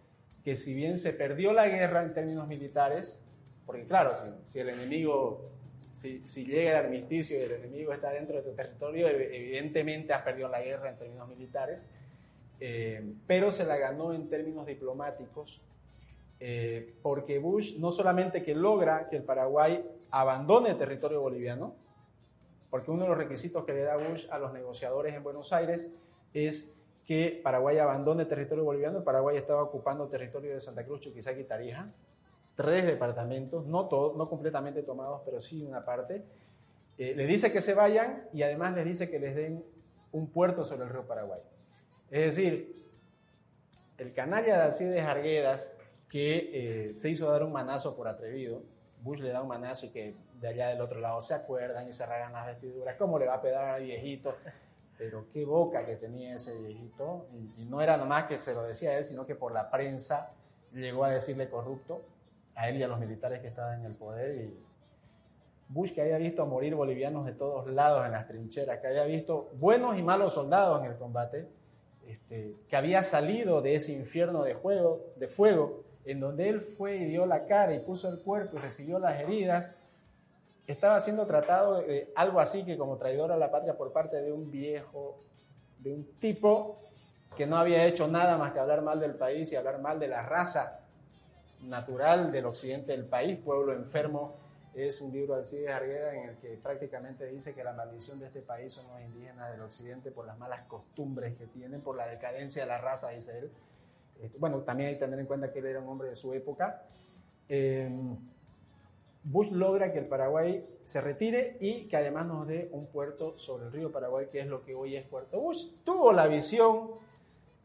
que 0.45 0.55
si 0.55 0.75
bien 0.75 0.99
se 0.99 1.11
perdió 1.11 1.51
la 1.53 1.67
guerra 1.67 2.03
en 2.03 2.13
términos 2.13 2.47
militares, 2.47 3.25
porque 3.65 3.85
claro, 3.85 4.11
si, 4.45 4.59
el 4.59 4.69
enemigo, 4.69 5.49
si, 5.91 6.21
llega 6.45 6.69
el 6.69 6.85
armisticio 6.85 7.39
y 7.39 7.41
el 7.41 7.51
enemigo 7.53 7.91
está 7.91 8.11
dentro 8.11 8.35
de 8.35 8.43
tu 8.43 8.51
territorio, 8.51 9.07
evidentemente 9.07 10.13
has 10.13 10.21
perdido 10.21 10.47
la 10.47 10.61
guerra 10.61 10.91
en 10.91 10.97
términos 10.99 11.27
militares, 11.27 11.89
eh, 12.59 13.15
pero 13.25 13.51
se 13.51 13.65
la 13.65 13.75
ganó 13.77 14.13
en 14.13 14.29
términos 14.29 14.67
diplomáticos, 14.67 15.63
eh, 16.39 16.93
porque 17.01 17.39
Bush 17.39 17.79
no 17.79 17.89
solamente 17.89 18.43
que 18.43 18.53
logra 18.53 19.09
que 19.09 19.15
el 19.17 19.23
Paraguay 19.23 19.83
abandone 20.11 20.69
el 20.69 20.77
territorio 20.77 21.21
boliviano, 21.21 21.75
porque 22.69 22.91
uno 22.91 23.01
de 23.03 23.09
los 23.09 23.17
requisitos 23.17 23.65
que 23.65 23.73
le 23.73 23.81
da 23.81 23.95
Bush 23.95 24.27
a 24.29 24.37
los 24.37 24.53
negociadores 24.53 25.15
en 25.15 25.23
Buenos 25.23 25.51
Aires 25.53 25.91
es 26.35 26.74
que 27.05 27.39
Paraguay 27.43 27.77
abandone 27.77 28.25
territorio 28.25 28.63
boliviano. 28.63 29.03
Paraguay 29.03 29.37
estaba 29.37 29.63
ocupando 29.63 30.07
territorio 30.07 30.53
de 30.53 30.61
Santa 30.61 30.83
Cruz, 30.83 31.01
Chuquisaca 31.01 31.39
y 31.39 31.43
Tarija, 31.43 31.87
tres 32.55 32.85
departamentos, 32.85 33.65
no 33.65 33.87
todos, 33.87 34.17
no 34.17 34.27
completamente 34.27 34.81
tomados, 34.81 35.21
pero 35.23 35.39
sí 35.39 35.63
una 35.63 35.85
parte. 35.85 36.23
Eh, 36.97 37.13
le 37.15 37.27
dice 37.27 37.51
que 37.51 37.61
se 37.61 37.73
vayan 37.73 38.27
y 38.33 38.43
además 38.43 38.73
les 38.73 38.85
dice 38.85 39.09
que 39.09 39.19
les 39.19 39.35
den 39.35 39.63
un 40.11 40.27
puerto 40.31 40.63
sobre 40.65 40.85
el 40.85 40.89
río 40.89 41.05
Paraguay. 41.05 41.41
Es 42.09 42.35
decir, 42.35 42.83
el 43.97 44.13
canalla 44.13 44.57
de 44.57 44.63
Alcides 44.63 45.03
Arguedas, 45.03 45.71
que 46.09 46.49
eh, 46.53 46.93
se 46.97 47.09
hizo 47.09 47.29
dar 47.29 47.43
un 47.43 47.51
manazo 47.51 47.95
por 47.95 48.07
atrevido, 48.07 48.63
Bush 49.01 49.19
le 49.19 49.29
da 49.29 49.41
un 49.41 49.47
manazo 49.47 49.85
y 49.87 49.89
que 49.89 50.15
de 50.39 50.47
allá 50.47 50.69
del 50.69 50.81
otro 50.81 50.99
lado 50.99 51.21
se 51.21 51.33
acuerdan 51.33 51.87
y 51.87 51.93
se 51.93 52.05
ragan 52.05 52.33
las 52.33 52.47
vestiduras, 52.47 52.95
¿cómo 52.97 53.19
le 53.19 53.25
va 53.25 53.35
a 53.35 53.41
pedar 53.41 53.65
al 53.65 53.83
viejito? 53.83 54.35
Pero 54.97 55.27
qué 55.31 55.45
boca 55.45 55.85
que 55.85 55.95
tenía 55.95 56.35
ese 56.35 56.57
viejito, 56.57 57.27
y, 57.57 57.65
no 57.65 57.81
era 57.81 57.97
nomás 57.97 58.25
que 58.25 58.37
se 58.37 58.53
lo 58.53 58.63
decía 58.63 58.97
él, 58.97 59.05
sino 59.05 59.25
que 59.25 59.35
por 59.35 59.51
la 59.51 59.69
prensa 59.69 60.31
llegó 60.71 61.03
a 61.03 61.11
decirle 61.11 61.49
corrupto 61.49 62.03
a 62.55 62.69
él 62.69 62.77
y 62.77 62.83
a 62.83 62.87
los 62.87 62.99
militares 62.99 63.41
que 63.41 63.47
estaban 63.47 63.79
en 63.79 63.85
el 63.85 63.95
poder, 63.95 64.35
y 64.35 64.59
Bush 65.67 65.93
que 65.93 66.01
había 66.01 66.17
visto 66.17 66.45
morir 66.45 66.75
bolivianos 66.75 67.25
de 67.25 67.33
todos 67.33 67.67
lados 67.67 68.05
en 68.05 68.11
las 68.11 68.27
trincheras, 68.27 68.79
que 68.79 68.87
había 68.87 69.03
visto 69.05 69.49
buenos 69.55 69.97
y 69.97 70.03
malos 70.03 70.33
soldados 70.33 70.83
en 70.83 70.91
el 70.91 70.97
combate, 70.97 71.47
este, 72.07 72.55
que 72.69 72.75
había 72.75 73.01
salido 73.01 73.61
de 73.61 73.75
ese 73.75 73.91
infierno 73.91 74.43
de, 74.43 74.53
juego, 74.53 75.13
de 75.17 75.27
fuego, 75.27 75.83
en 76.05 76.19
donde 76.19 76.49
él 76.49 76.61
fue 76.61 76.97
y 76.97 77.05
dio 77.05 77.25
la 77.25 77.45
cara 77.45 77.73
y 77.73 77.79
puso 77.79 78.09
el 78.09 78.19
cuerpo 78.19 78.57
y 78.57 78.59
recibió 78.59 78.99
las 78.99 79.19
heridas, 79.19 79.75
estaba 80.67 80.99
siendo 80.99 81.25
tratado 81.25 81.81
de 81.81 82.11
algo 82.15 82.39
así 82.39 82.65
que 82.65 82.77
como 82.77 82.97
traidor 82.97 83.31
a 83.31 83.37
la 83.37 83.51
patria 83.51 83.77
por 83.77 83.91
parte 83.91 84.21
de 84.21 84.31
un 84.31 84.49
viejo, 84.49 85.23
de 85.79 85.93
un 85.93 86.05
tipo 86.19 86.79
que 87.35 87.45
no 87.45 87.57
había 87.57 87.85
hecho 87.85 88.07
nada 88.07 88.37
más 88.37 88.53
que 88.53 88.59
hablar 88.59 88.81
mal 88.81 88.99
del 88.99 89.15
país 89.15 89.51
y 89.51 89.55
hablar 89.55 89.79
mal 89.79 89.99
de 89.99 90.07
la 90.07 90.23
raza 90.23 90.79
natural 91.63 92.31
del 92.31 92.45
occidente 92.45 92.91
del 92.93 93.05
país, 93.05 93.37
Pueblo 93.43 93.73
Enfermo, 93.73 94.35
es 94.73 94.99
un 94.99 95.13
libro 95.13 95.35
de 95.35 95.39
Alcides 95.39 95.69
Argueda 95.69 96.13
en 96.13 96.29
el 96.29 96.35
que 96.37 96.49
prácticamente 96.61 97.25
dice 97.27 97.53
que 97.53 97.63
la 97.63 97.71
maldición 97.71 98.19
de 98.19 98.27
este 98.27 98.41
país 98.41 98.73
son 98.73 98.85
los 98.87 99.01
indígenas 99.01 99.51
del 99.51 99.61
occidente 99.61 100.11
por 100.11 100.25
las 100.25 100.37
malas 100.37 100.65
costumbres 100.67 101.35
que 101.37 101.47
tienen, 101.47 101.81
por 101.81 101.95
la 101.95 102.07
decadencia 102.07 102.63
de 102.63 102.67
la 102.67 102.77
raza, 102.77 103.09
dice 103.09 103.39
él. 103.39 103.51
Este, 104.21 104.37
bueno, 104.37 104.59
también 104.59 104.89
hay 104.89 104.95
que 104.95 105.01
tener 105.01 105.19
en 105.19 105.25
cuenta 105.25 105.51
que 105.51 105.59
él 105.59 105.67
era 105.67 105.79
un 105.79 105.87
hombre 105.87 106.09
de 106.09 106.15
su 106.15 106.33
época. 106.33 106.83
Eh, 107.47 107.89
Bush 109.25 109.51
logra 109.51 109.91
que 109.91 109.97
el 109.97 110.05
Paraguay 110.05 110.63
se 110.83 111.01
retire 111.01 111.57
y 111.59 111.87
que 111.87 111.97
además 111.97 112.27
nos 112.27 112.47
dé 112.47 112.69
un 112.71 112.85
puerto 112.85 113.37
sobre 113.39 113.65
el 113.65 113.71
río 113.71 113.91
Paraguay, 113.91 114.27
que 114.31 114.39
es 114.39 114.45
lo 114.45 114.63
que 114.63 114.75
hoy 114.75 114.95
es 114.95 115.05
Puerto 115.07 115.39
Bush. 115.39 115.67
Tuvo 115.83 116.13
la 116.13 116.27
visión 116.27 116.91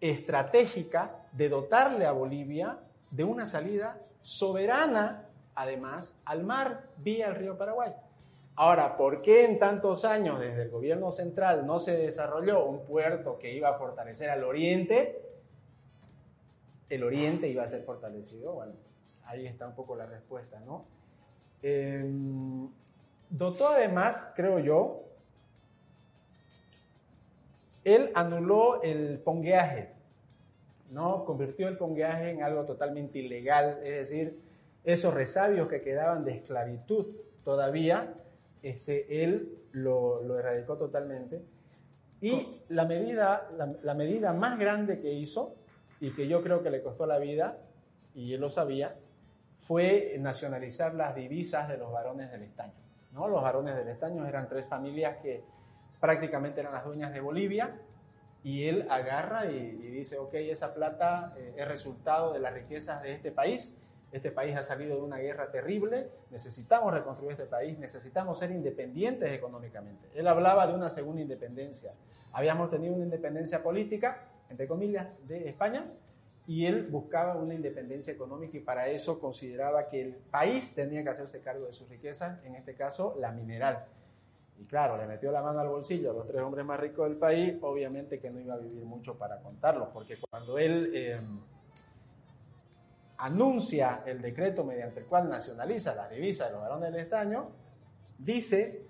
estratégica 0.01 1.27
de 1.33 1.51
dotarle 1.51 2.07
a 2.07 2.13
Bolivia 2.13 2.79
de 3.11 3.25
una 3.25 3.45
salida 3.45 4.01
soberana, 4.23 5.29
además, 5.55 6.17
al 6.25 6.45
mar 6.45 6.89
vía 6.97 7.29
el 7.29 7.35
río 7.35 7.59
Paraguay. 7.59 7.93
Ahora, 8.57 8.97
¿por 8.97 9.21
qué 9.21 9.45
en 9.45 9.59
tantos 9.59 10.07
años 10.07 10.41
desde 10.41 10.63
el 10.63 10.71
gobierno 10.71 11.11
central 11.11 11.67
no 11.67 11.79
se 11.79 11.97
desarrolló 11.97 12.65
un 12.65 12.87
puerto 12.87 13.39
que 13.39 13.55
iba 13.55 13.69
a 13.69 13.75
fortalecer 13.75 14.31
al 14.31 14.45
oriente? 14.45 15.21
El 16.89 17.05
oriente 17.05 17.49
iba 17.49 17.63
a 17.63 17.67
ser 17.67 17.83
fortalecido. 17.83 18.55
Bueno, 18.55 18.73
ahí 19.25 19.47
está 19.47 19.67
un 19.67 19.75
poco 19.75 19.95
la 19.95 20.07
respuesta, 20.07 20.59
¿no? 20.61 21.00
Em, 21.63 22.69
dotó 23.29 23.69
además, 23.69 24.33
creo 24.35 24.59
yo, 24.59 25.05
él 27.85 28.11
anuló 28.15 28.83
el 28.83 29.19
pongueaje, 29.19 29.91
¿no? 30.91 31.25
Convirtió 31.25 31.69
el 31.69 31.77
pongueaje 31.77 32.31
en 32.31 32.43
algo 32.43 32.65
totalmente 32.65 33.19
ilegal, 33.19 33.79
es 33.83 34.09
decir, 34.09 34.41
esos 34.85 35.13
resabios 35.15 35.69
que 35.69 35.83
quedaban 35.83 36.25
de 36.25 36.33
esclavitud 36.33 37.07
todavía, 37.45 38.15
este, 38.63 39.25
él 39.25 39.59
lo, 39.73 40.39
erradicó 40.39 40.77
totalmente. 40.77 41.43
Y 42.21 42.61
la 42.69 42.85
medida, 42.85 43.49
la 43.83 43.95
medida 43.95 44.33
más 44.35 44.59
grande 44.59 45.01
que 45.01 45.13
hizo, 45.13 45.55
y 46.01 46.13
que 46.13 46.27
yo 46.29 46.43
creo 46.43 46.63
que 46.63 46.71
le 46.71 46.83
costó 46.83 47.07
la 47.07 47.19
vida, 47.19 47.59
y 48.15 48.33
él 48.35 48.41
lo 48.41 48.49
sabía, 48.49 48.97
fue 49.61 50.17
nacionalizar 50.19 50.95
las 50.95 51.15
divisas 51.15 51.69
de 51.69 51.77
los 51.77 51.93
varones 51.93 52.31
del 52.31 52.43
estaño. 52.43 52.73
¿no? 53.13 53.29
Los 53.29 53.43
varones 53.43 53.77
del 53.77 53.89
estaño 53.89 54.27
eran 54.27 54.49
tres 54.49 54.67
familias 54.67 55.19
que 55.19 55.45
prácticamente 56.01 56.61
eran 56.61 56.73
las 56.73 56.85
dueñas 56.85 57.13
de 57.13 57.21
Bolivia 57.21 57.79
y 58.43 58.65
él 58.65 58.87
agarra 58.89 59.51
y, 59.51 59.77
dice, 59.77 60.17
ok, 60.17 60.33
esa 60.35 60.73
plata 60.73 61.35
eh, 61.37 61.57
es 61.59 61.69
resultado 61.69 62.33
de 62.33 62.41
las 62.41 62.55
riquezas 62.55 63.03
de 63.03 63.13
este 63.13 63.33
país, 63.33 63.79
este 64.13 64.31
país 64.33 64.57
ha 64.57 64.63
salido 64.63 64.97
de 64.97 65.03
una 65.03 65.19
guerra 65.19 65.51
terrible, 65.51 66.09
necesitamos 66.31 66.95
reconstruir 66.95 67.33
este 67.33 67.45
país, 67.45 67.79
necesitamos 67.79 68.39
ser 68.39 68.53
independientes 68.53 69.31
económicamente. 69.31 70.09
Él 70.15 70.27
hablaba 70.27 70.67
de 70.67 70.73
una 70.73 70.89
segunda 70.89 71.21
independencia. 71.21 71.93
Habíamos 72.33 72.71
tenido 72.71 72.95
una 72.95 73.05
independencia 73.05 73.63
política, 73.63 74.27
entre 74.49 74.67
comillas, 74.67 75.07
de 75.29 75.51
España, 75.51 75.85
y 76.47 76.67
él 76.67 76.87
buscaba 76.89 77.37
una 77.37 77.55
independencia 77.55 78.13
económica 78.13 78.57
y 78.57 78.61
para 78.61 78.89
eso 78.89 79.21
consideraba 79.21 79.89
que 79.89 80.01
el 80.03 80.15
país 80.15 80.75
tenía 80.75 81.03
que 81.03 81.11
hacerse 81.11 81.43
cargo 81.43 81.67
de 81.67 81.73
sus 81.73 81.89
riquezas, 81.89 82.45
en 82.45 82.55
este 82.55 82.75
caso 82.75 83.17
la 83.19 83.31
mineral. 83.31 83.87
Y 84.59 84.65
claro, 84.65 84.97
le 84.97 85.07
metió 85.07 85.33
la 85.33 85.43
mano 85.43 85.61
al 85.61 85.69
bolsillo 85.69 86.11
a 86.11 86.15
los 86.15 86.27
tres 86.27 86.43
hombres 86.43 86.67
más 86.67 86.79
ricos 86.79 87.09
del 87.09 87.19
país, 87.19 87.57
obviamente 87.63 88.19
que 88.19 88.31
no 88.31 88.41
iba 88.41 88.55
a 88.55 88.59
vivir 88.59 88.85
mucho 88.85 89.17
para 89.17 89.39
contarlo, 89.41 89.91
porque 89.93 90.19
cuando 90.19 90.59
él 90.59 90.95
em, 90.95 91.41
anuncia 93.19 94.03
el 94.05 94.21
decreto 94.21 94.65
mediante 94.65 95.01
el 95.01 95.07
cual 95.07 95.29
nacionaliza 95.29 95.95
la 95.95 96.09
divisa 96.09 96.47
de 96.47 96.53
los 96.53 96.61
varones 96.61 96.93
del 96.93 97.03
estaño, 97.03 97.49
dice 98.19 98.87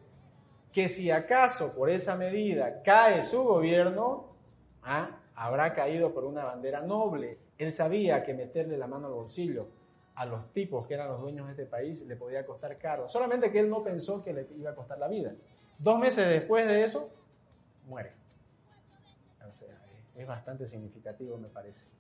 que 0.72 0.88
si 0.88 1.10
acaso 1.10 1.74
por 1.74 1.90
esa 1.90 2.16
medida 2.16 2.82
cae 2.82 3.22
su 3.22 3.42
gobierno, 3.42 4.34
¿ah? 4.82 5.19
Habrá 5.40 5.72
caído 5.72 6.12
por 6.12 6.24
una 6.24 6.44
bandera 6.44 6.83
noble 6.83 7.38
él 7.61 7.72
sabía 7.72 8.22
que 8.22 8.33
meterle 8.35 8.79
la 8.79 8.87
mano 8.87 9.07
al 9.07 9.12
bolsillo 9.12 9.68
a 10.14 10.24
los 10.24 10.53
tipos 10.53 10.87
que 10.87 10.94
eran 10.94 11.09
los 11.09 11.20
dueños 11.20 11.46
de 11.46 11.53
este 11.53 11.66
país 11.66 12.03
le 12.03 12.16
podía 12.16 12.44
costar 12.44 12.76
caro. 12.79 13.07
Solamente 13.07 13.50
que 13.50 13.61
él 13.61 13.68
no 13.68 13.83
pensó 13.83 14.22
que 14.22 14.33
le 14.33 14.46
iba 14.57 14.70
a 14.70 14.74
costar 14.74 14.98
la 14.98 15.09
vida. 15.09 15.33
Dos 15.79 15.98
meses 15.98 16.26
después 16.26 16.66
de 16.66 16.85
eso, 16.85 17.11
muere. 17.87 18.12
O 19.46 19.53
sea, 19.53 19.79
es 20.14 20.26
bastante 20.26 20.64
significativo, 20.64 21.37
me 21.37 21.48
parece. 21.48 21.90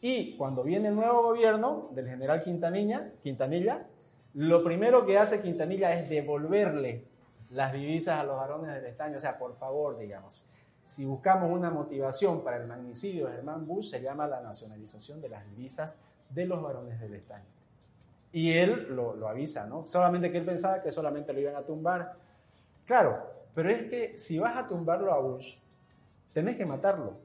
Y 0.00 0.36
cuando 0.36 0.62
viene 0.62 0.88
el 0.88 0.94
nuevo 0.94 1.22
gobierno 1.22 1.90
del 1.92 2.08
general 2.08 2.42
Quintanilla, 2.42 3.12
Quintanilla, 3.22 3.86
lo 4.34 4.64
primero 4.64 5.04
que 5.04 5.18
hace 5.18 5.42
Quintanilla 5.42 5.98
es 5.98 6.08
devolverle 6.08 7.04
las 7.50 7.72
divisas 7.74 8.20
a 8.20 8.24
los 8.24 8.36
varones 8.36 8.74
del 8.74 8.86
estaño. 8.86 9.18
O 9.18 9.20
sea, 9.20 9.38
por 9.38 9.54
favor, 9.56 9.98
digamos, 9.98 10.42
si 10.90 11.04
buscamos 11.04 11.52
una 11.52 11.70
motivación 11.70 12.42
para 12.42 12.56
el 12.56 12.66
magnicidio 12.66 13.28
de 13.28 13.34
Germán 13.34 13.64
Bush, 13.64 13.90
se 13.90 14.02
llama 14.02 14.26
la 14.26 14.40
nacionalización 14.40 15.20
de 15.20 15.28
las 15.28 15.48
divisas 15.48 16.00
de 16.30 16.46
los 16.46 16.60
varones 16.60 16.98
del 16.98 17.14
estaño. 17.14 17.46
Y 18.32 18.54
él 18.54 18.88
lo, 18.90 19.28
avisa, 19.28 19.68
¿no? 19.68 19.86
Solamente 19.86 20.32
que 20.32 20.38
él 20.38 20.44
pensaba 20.44 20.82
que 20.82 20.90
solamente 20.90 21.32
lo 21.32 21.38
iban 21.38 21.54
a 21.54 21.62
tumbar. 21.62 22.16
Claro, 22.86 23.24
pero 23.54 23.70
es 23.70 23.88
que 23.88 24.18
si 24.18 24.40
vas 24.40 24.56
a 24.56 24.66
tumbarlo 24.66 25.14
a 25.14 25.20
Bush, 25.20 25.58
tenés 26.32 26.56
que 26.56 26.66
matarlo. 26.66 27.18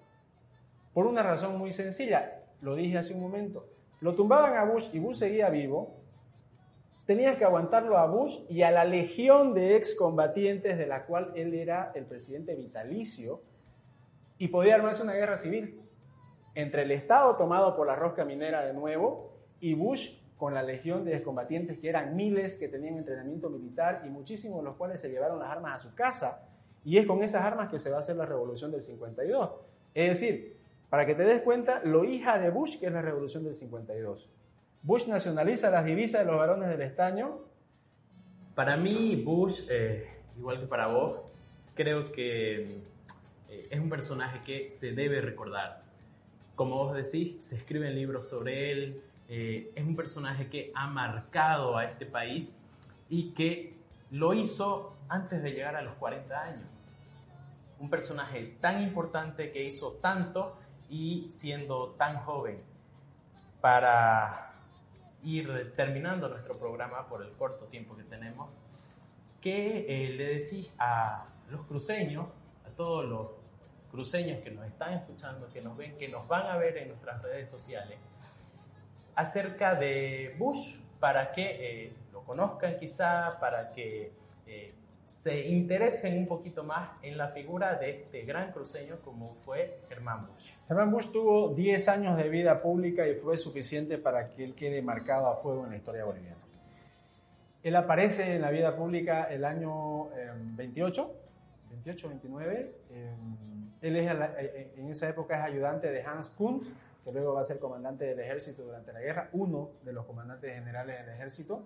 Por 0.93 1.07
una 1.07 1.23
razón 1.23 1.57
muy 1.57 1.73
sencilla, 1.73 2.43
lo 2.61 2.75
dije 2.75 2.99
hace 2.99 3.15
un 3.15 3.21
momento. 3.21 3.67
Lo 3.99 4.13
tumbaban 4.13 4.57
a 4.57 4.71
Bush 4.71 4.89
y 4.93 4.99
Bush 4.99 5.17
seguía 5.17 5.49
vivo. 5.49 5.95
Tenías 7.07 7.35
que 7.35 7.45
aguantarlo 7.45 7.97
a 7.97 8.05
Bush 8.05 8.41
y 8.47 8.61
a 8.61 8.69
la 8.69 8.85
legión 8.85 9.55
de 9.55 9.75
excombatientes 9.75 10.77
de 10.77 10.85
la 10.85 11.07
cual 11.07 11.31
él 11.33 11.55
era 11.55 11.91
el 11.95 12.05
presidente 12.05 12.53
vitalicio 12.53 13.41
y 14.37 14.49
podía 14.49 14.75
armarse 14.75 15.03
una 15.03 15.13
guerra 15.13 15.37
civil 15.37 15.81
entre 16.55 16.83
el 16.83 16.91
Estado 16.91 17.35
tomado 17.35 17.75
por 17.75 17.87
la 17.87 17.95
rosca 17.95 18.25
minera 18.25 18.65
de 18.65 18.73
nuevo 18.73 19.31
y 19.59 19.73
Bush 19.73 20.17
con 20.37 20.53
la 20.53 20.63
legión 20.63 21.05
de 21.05 21.21
combatientes 21.23 21.79
que 21.79 21.89
eran 21.89 22.15
miles 22.15 22.57
que 22.57 22.67
tenían 22.67 22.97
entrenamiento 22.97 23.49
militar 23.49 24.03
y 24.05 24.09
muchísimos 24.09 24.59
de 24.59 24.63
los 24.63 24.75
cuales 24.75 24.99
se 24.99 25.09
llevaron 25.09 25.39
las 25.39 25.49
armas 25.49 25.75
a 25.75 25.79
su 25.79 25.95
casa. 25.95 26.49
Y 26.83 26.97
es 26.97 27.07
con 27.07 27.23
esas 27.23 27.43
armas 27.43 27.69
que 27.69 27.79
se 27.79 27.89
va 27.89 27.97
a 27.97 27.99
hacer 27.99 28.15
la 28.15 28.25
revolución 28.25 28.71
del 28.71 28.81
52. 28.81 29.51
Es 29.93 30.19
decir, 30.19 30.55
Para 30.89 31.05
que 31.05 31.15
te 31.15 31.23
des 31.23 31.41
cuenta, 31.41 31.81
lo 31.83 32.05
hija 32.05 32.37
de 32.37 32.51
Bush, 32.51 32.79
que 32.79 32.85
es 32.85 32.91
la 32.91 33.01
revolución 33.01 33.43
del 33.43 33.53
52. 33.53 34.29
Bush 34.83 35.07
nacionaliza 35.07 35.69
las 35.71 35.83
divisas 35.83 36.21
de 36.21 36.31
los 36.31 36.37
varones 36.37 36.69
del 36.69 36.81
estaño. 36.83 37.39
Para 38.53 38.77
mí, 38.77 39.21
Bush, 39.25 39.67
eh, 39.69 40.07
igual 40.37 40.61
que 40.61 40.67
para 40.67 40.87
vos, 40.87 41.19
creo 41.73 42.11
que 42.11 42.81
eh, 43.55 43.67
es 43.69 43.79
un 43.79 43.89
personaje 43.89 44.41
que 44.41 44.71
se 44.71 44.93
debe 44.93 45.21
recordar. 45.21 45.83
Como 46.55 46.75
vos 46.75 46.93
decís, 46.93 47.45
se 47.45 47.55
escriben 47.55 47.95
libros 47.95 48.29
sobre 48.29 48.71
él, 48.71 49.01
eh, 49.27 49.71
es 49.75 49.85
un 49.85 49.95
personaje 49.95 50.47
que 50.47 50.71
ha 50.75 50.87
marcado 50.87 51.77
a 51.77 51.85
este 51.85 52.05
país 52.05 52.59
y 53.09 53.31
que 53.31 53.73
lo 54.11 54.33
hizo 54.33 54.95
antes 55.09 55.41
de 55.41 55.51
llegar 55.51 55.75
a 55.75 55.81
los 55.81 55.95
40 55.95 56.43
años. 56.43 56.67
Un 57.79 57.89
personaje 57.89 58.55
tan 58.61 58.81
importante 58.81 59.51
que 59.51 59.63
hizo 59.63 59.93
tanto 59.93 60.55
y 60.89 61.27
siendo 61.29 61.89
tan 61.97 62.17
joven. 62.19 62.61
Para 63.61 64.53
ir 65.23 65.73
terminando 65.75 66.29
nuestro 66.29 66.57
programa 66.57 67.07
por 67.07 67.23
el 67.23 67.31
corto 67.31 67.65
tiempo 67.65 67.95
que 67.97 68.03
tenemos, 68.03 68.49
¿qué 69.41 69.85
eh, 69.89 70.09
le 70.09 70.25
decís 70.35 70.71
a 70.77 71.25
los 71.49 71.65
cruceños, 71.65 72.27
a 72.65 72.69
todos 72.69 73.05
los 73.05 73.44
cruceños 73.95 74.41
que 74.43 74.51
nos 74.51 74.65
están 74.65 74.93
escuchando, 74.93 75.47
que 75.47 75.61
nos 75.61 75.77
ven, 75.77 75.97
que 75.97 76.09
nos 76.09 76.27
van 76.27 76.47
a 76.47 76.57
ver 76.57 76.77
en 76.77 76.89
nuestras 76.89 77.21
redes 77.21 77.49
sociales, 77.49 77.97
acerca 79.15 79.73
de 79.73 80.35
Bush 80.37 80.79
para 80.99 81.31
que 81.31 81.85
eh, 81.85 81.93
lo 82.11 82.23
conozcan 82.23 82.77
quizá, 82.77 83.37
para 83.39 83.71
que 83.71 84.11
eh, 84.45 84.73
se 85.07 85.47
interesen 85.47 86.17
un 86.17 86.27
poquito 86.27 86.65
más 86.65 86.89
en 87.01 87.17
la 87.17 87.29
figura 87.29 87.75
de 87.75 87.91
este 87.91 88.23
gran 88.23 88.51
cruceño 88.51 88.97
como 89.01 89.35
fue 89.35 89.79
Germán 89.87 90.27
Bush. 90.27 90.51
Germán 90.67 90.91
Bush 90.91 91.11
tuvo 91.11 91.53
10 91.53 91.87
años 91.87 92.17
de 92.17 92.27
vida 92.27 92.61
pública 92.61 93.07
y 93.07 93.15
fue 93.15 93.37
suficiente 93.37 93.97
para 93.97 94.29
que 94.29 94.43
él 94.43 94.55
quede 94.55 94.81
marcado 94.81 95.27
a 95.27 95.37
fuego 95.37 95.63
en 95.63 95.71
la 95.71 95.77
historia 95.77 96.03
boliviana. 96.03 96.35
Él 97.63 97.75
aparece 97.77 98.35
en 98.35 98.41
la 98.41 98.51
vida 98.51 98.75
pública 98.75 99.23
el 99.23 99.45
año 99.45 100.09
28, 100.57 101.13
28, 101.69 102.09
29. 102.09 102.75
Él 103.85 103.95
es, 103.97 104.11
eh, 104.37 104.73
en 104.77 104.89
esa 104.89 105.07
época 105.09 105.37
es 105.37 105.43
ayudante 105.43 105.91
de 105.91 106.01
Hans 106.01 106.29
Kuhn, 106.29 106.61
que 107.03 107.11
luego 107.11 107.33
va 107.33 107.41
a 107.41 107.43
ser 107.43 107.59
comandante 107.59 108.05
del 108.05 108.19
ejército 108.19 108.63
durante 108.63 108.91
la 108.91 108.99
guerra, 108.99 109.29
uno 109.33 109.73
de 109.83 109.93
los 109.93 110.05
comandantes 110.05 110.51
generales 110.53 110.97
del 110.97 111.13
ejército. 111.13 111.63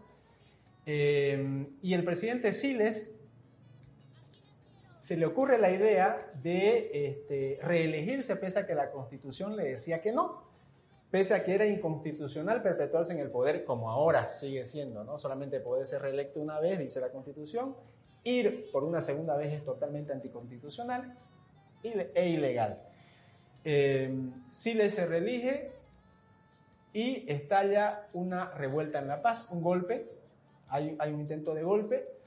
Eh, 0.85 1.67
y 1.81 1.93
el 1.93 2.03
presidente 2.03 2.51
Siles 2.51 3.15
se 4.95 5.15
le 5.15 5.25
ocurre 5.25 5.57
la 5.57 5.71
idea 5.71 6.29
de 6.43 7.07
este, 7.07 7.59
reelegirse 7.63 8.35
pese 8.35 8.59
a 8.59 8.67
que 8.67 8.75
la 8.75 8.91
constitución 8.91 9.55
le 9.55 9.63
decía 9.63 10.01
que 10.01 10.11
no, 10.11 10.43
pese 11.09 11.35
a 11.35 11.45
que 11.45 11.55
era 11.55 11.65
inconstitucional 11.65 12.61
perpetuarse 12.61 13.13
en 13.13 13.19
el 13.19 13.31
poder 13.31 13.63
como 13.63 13.89
ahora 13.89 14.29
sigue 14.29 14.65
siendo, 14.65 15.05
¿no? 15.05 15.17
Solamente 15.17 15.61
poder 15.61 15.85
ser 15.85 16.01
reelecto 16.01 16.41
una 16.41 16.59
vez, 16.59 16.79
dice 16.79 16.99
la 16.99 17.11
constitución, 17.11 17.77
ir 18.25 18.69
por 18.73 18.83
una 18.83 18.99
segunda 18.99 19.37
vez 19.37 19.53
es 19.53 19.63
totalmente 19.63 20.11
anticonstitucional 20.11 21.17
e 21.83 22.29
ilegal. 22.29 22.81
Eh, 23.63 24.11
Siles 24.51 24.95
se 24.95 25.05
reelige 25.05 25.71
y 26.93 27.29
estalla 27.31 28.07
una 28.13 28.49
revuelta 28.51 28.99
en 28.99 29.07
La 29.07 29.21
Paz, 29.21 29.49
un 29.51 29.61
golpe, 29.61 30.09
hay, 30.67 30.95
hay 30.99 31.11
un 31.11 31.21
intento 31.21 31.53
de 31.53 31.63
golpe, 31.63 32.19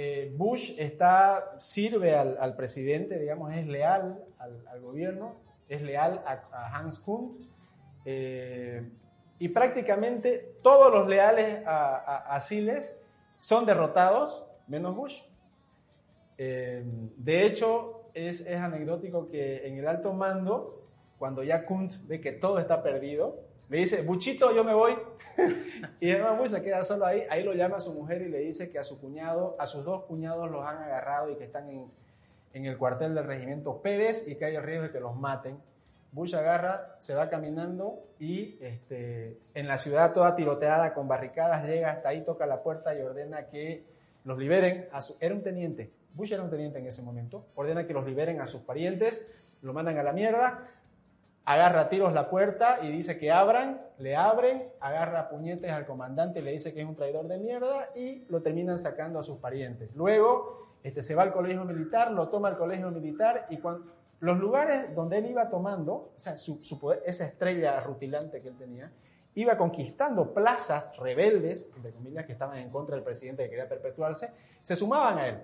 eh, 0.00 0.32
Bush 0.36 0.74
está, 0.78 1.56
sirve 1.58 2.14
al, 2.14 2.54
presidente, 2.54 3.18
digamos, 3.18 3.52
es 3.52 3.66
leal 3.66 4.24
al, 4.38 4.80
gobierno, 4.80 5.34
es 5.68 5.82
leal 5.82 6.22
a, 6.24 6.78
Hans 6.78 7.00
Kuhn, 7.00 7.36
eh, 8.04 8.88
y 9.40 9.48
prácticamente 9.48 10.54
todos 10.62 10.92
los 10.92 11.08
leales 11.08 11.64
a, 11.66 12.38
Siles 12.40 13.02
son 13.40 13.66
derrotados, 13.66 14.44
menos 14.68 14.94
Bush. 14.94 15.20
Eh, 16.36 16.84
de 17.16 17.46
hecho, 17.46 17.97
es, 18.26 18.40
es, 18.40 18.56
anecdótico 18.56 19.28
que 19.28 19.66
en 19.66 19.78
el 19.78 19.86
alto 19.86 20.12
mando, 20.12 20.82
cuando 21.18 21.42
ya 21.42 21.64
Kuhn 21.64 21.90
ve 22.06 22.20
que 22.20 22.32
todo 22.32 22.58
está 22.58 22.82
perdido, 22.82 23.48
le 23.68 23.78
dice, 23.78 24.02
Buchito, 24.02 24.54
yo 24.54 24.64
me 24.64 24.74
voy. 24.74 24.96
y 26.00 26.06
Germán 26.06 26.38
Bush 26.38 26.50
se 26.50 26.62
queda 26.62 26.82
solo 26.82 27.04
ahí. 27.04 27.22
Ahí 27.28 27.44
lo 27.44 27.52
llama 27.52 27.76
a 27.76 27.80
su 27.80 27.92
mujer 27.92 28.22
y 28.22 28.28
le 28.28 28.38
dice 28.38 28.70
que 28.70 28.78
a 28.78 28.82
su 28.82 29.00
cuñado, 29.00 29.56
a 29.58 29.66
sus 29.66 29.84
dos 29.84 30.04
cuñados 30.04 30.50
los 30.50 30.64
han 30.64 30.78
agarrado 30.78 31.30
y 31.30 31.36
que 31.36 31.44
están 31.44 31.68
en, 31.68 31.90
en 32.54 32.64
el 32.64 32.78
cuartel 32.78 33.14
del 33.14 33.24
regimiento 33.24 33.80
Pérez 33.82 34.26
y 34.26 34.36
que 34.36 34.46
hay 34.46 34.56
el 34.56 34.62
riesgo 34.62 34.84
de 34.84 34.90
que 34.90 35.00
los 35.00 35.16
maten. 35.16 35.58
Bush 36.10 36.34
agarra, 36.34 36.96
se 37.00 37.14
va 37.14 37.28
caminando 37.28 38.02
y 38.18 38.56
este, 38.62 39.38
en 39.52 39.68
la 39.68 39.76
ciudad 39.76 40.14
toda 40.14 40.34
tiroteada 40.34 40.94
con 40.94 41.06
barricadas 41.06 41.66
llega 41.66 41.92
hasta 41.92 42.08
ahí, 42.08 42.24
toca 42.24 42.46
la 42.46 42.62
puerta 42.62 42.96
y 42.96 43.02
ordena 43.02 43.48
que 43.48 43.84
los 44.24 44.38
liberen. 44.38 44.88
A 44.92 45.02
su, 45.02 45.16
era 45.20 45.34
un 45.34 45.42
teniente, 45.42 45.92
Bush 46.14 46.32
era 46.32 46.42
un 46.42 46.50
teniente 46.50 46.78
en 46.78 46.86
ese 46.86 47.02
momento, 47.02 47.46
ordena 47.54 47.86
que 47.86 47.92
los 47.92 48.04
liberen 48.04 48.40
a 48.40 48.46
sus 48.46 48.62
parientes, 48.62 49.26
lo 49.62 49.72
mandan 49.72 49.98
a 49.98 50.02
la 50.02 50.12
mierda, 50.12 50.68
agarra 51.48 51.88
tiros 51.88 52.12
la 52.12 52.28
puerta 52.28 52.80
y 52.82 52.92
dice 52.92 53.18
que 53.18 53.32
abran, 53.32 53.80
le 53.96 54.16
abren, 54.16 54.70
agarra 54.80 55.30
puñetes 55.30 55.72
al 55.72 55.86
comandante 55.86 56.42
le 56.42 56.52
dice 56.52 56.74
que 56.74 56.82
es 56.82 56.86
un 56.86 56.94
traidor 56.94 57.26
de 57.26 57.38
mierda 57.38 57.88
y 57.96 58.26
lo 58.28 58.42
terminan 58.42 58.78
sacando 58.78 59.18
a 59.18 59.22
sus 59.22 59.38
parientes. 59.38 59.88
Luego 59.94 60.76
este, 60.82 61.02
se 61.02 61.14
va 61.14 61.22
al 61.22 61.32
colegio 61.32 61.64
militar, 61.64 62.12
lo 62.12 62.28
toma 62.28 62.48
al 62.48 62.58
colegio 62.58 62.90
militar 62.90 63.46
y 63.48 63.58
los 64.20 64.38
lugares 64.38 64.94
donde 64.94 65.18
él 65.18 65.26
iba 65.26 65.48
tomando, 65.48 66.12
o 66.14 66.18
sea, 66.18 66.36
su, 66.36 66.60
esa 67.06 67.24
estrella 67.24 67.80
rutilante 67.80 68.42
que 68.42 68.48
él 68.48 68.58
tenía, 68.58 68.92
iba 69.34 69.56
conquistando 69.56 70.34
plazas 70.34 70.98
rebeldes, 70.98 71.70
entre 71.76 71.92
comillas, 71.92 72.26
que 72.26 72.32
estaban 72.32 72.58
en 72.58 72.68
contra 72.68 72.94
del 72.94 73.04
presidente 73.04 73.44
que 73.44 73.48
quería 73.48 73.68
perpetuarse, 73.68 74.32
se 74.60 74.76
sumaban 74.76 75.16
a 75.18 75.28
él. 75.28 75.38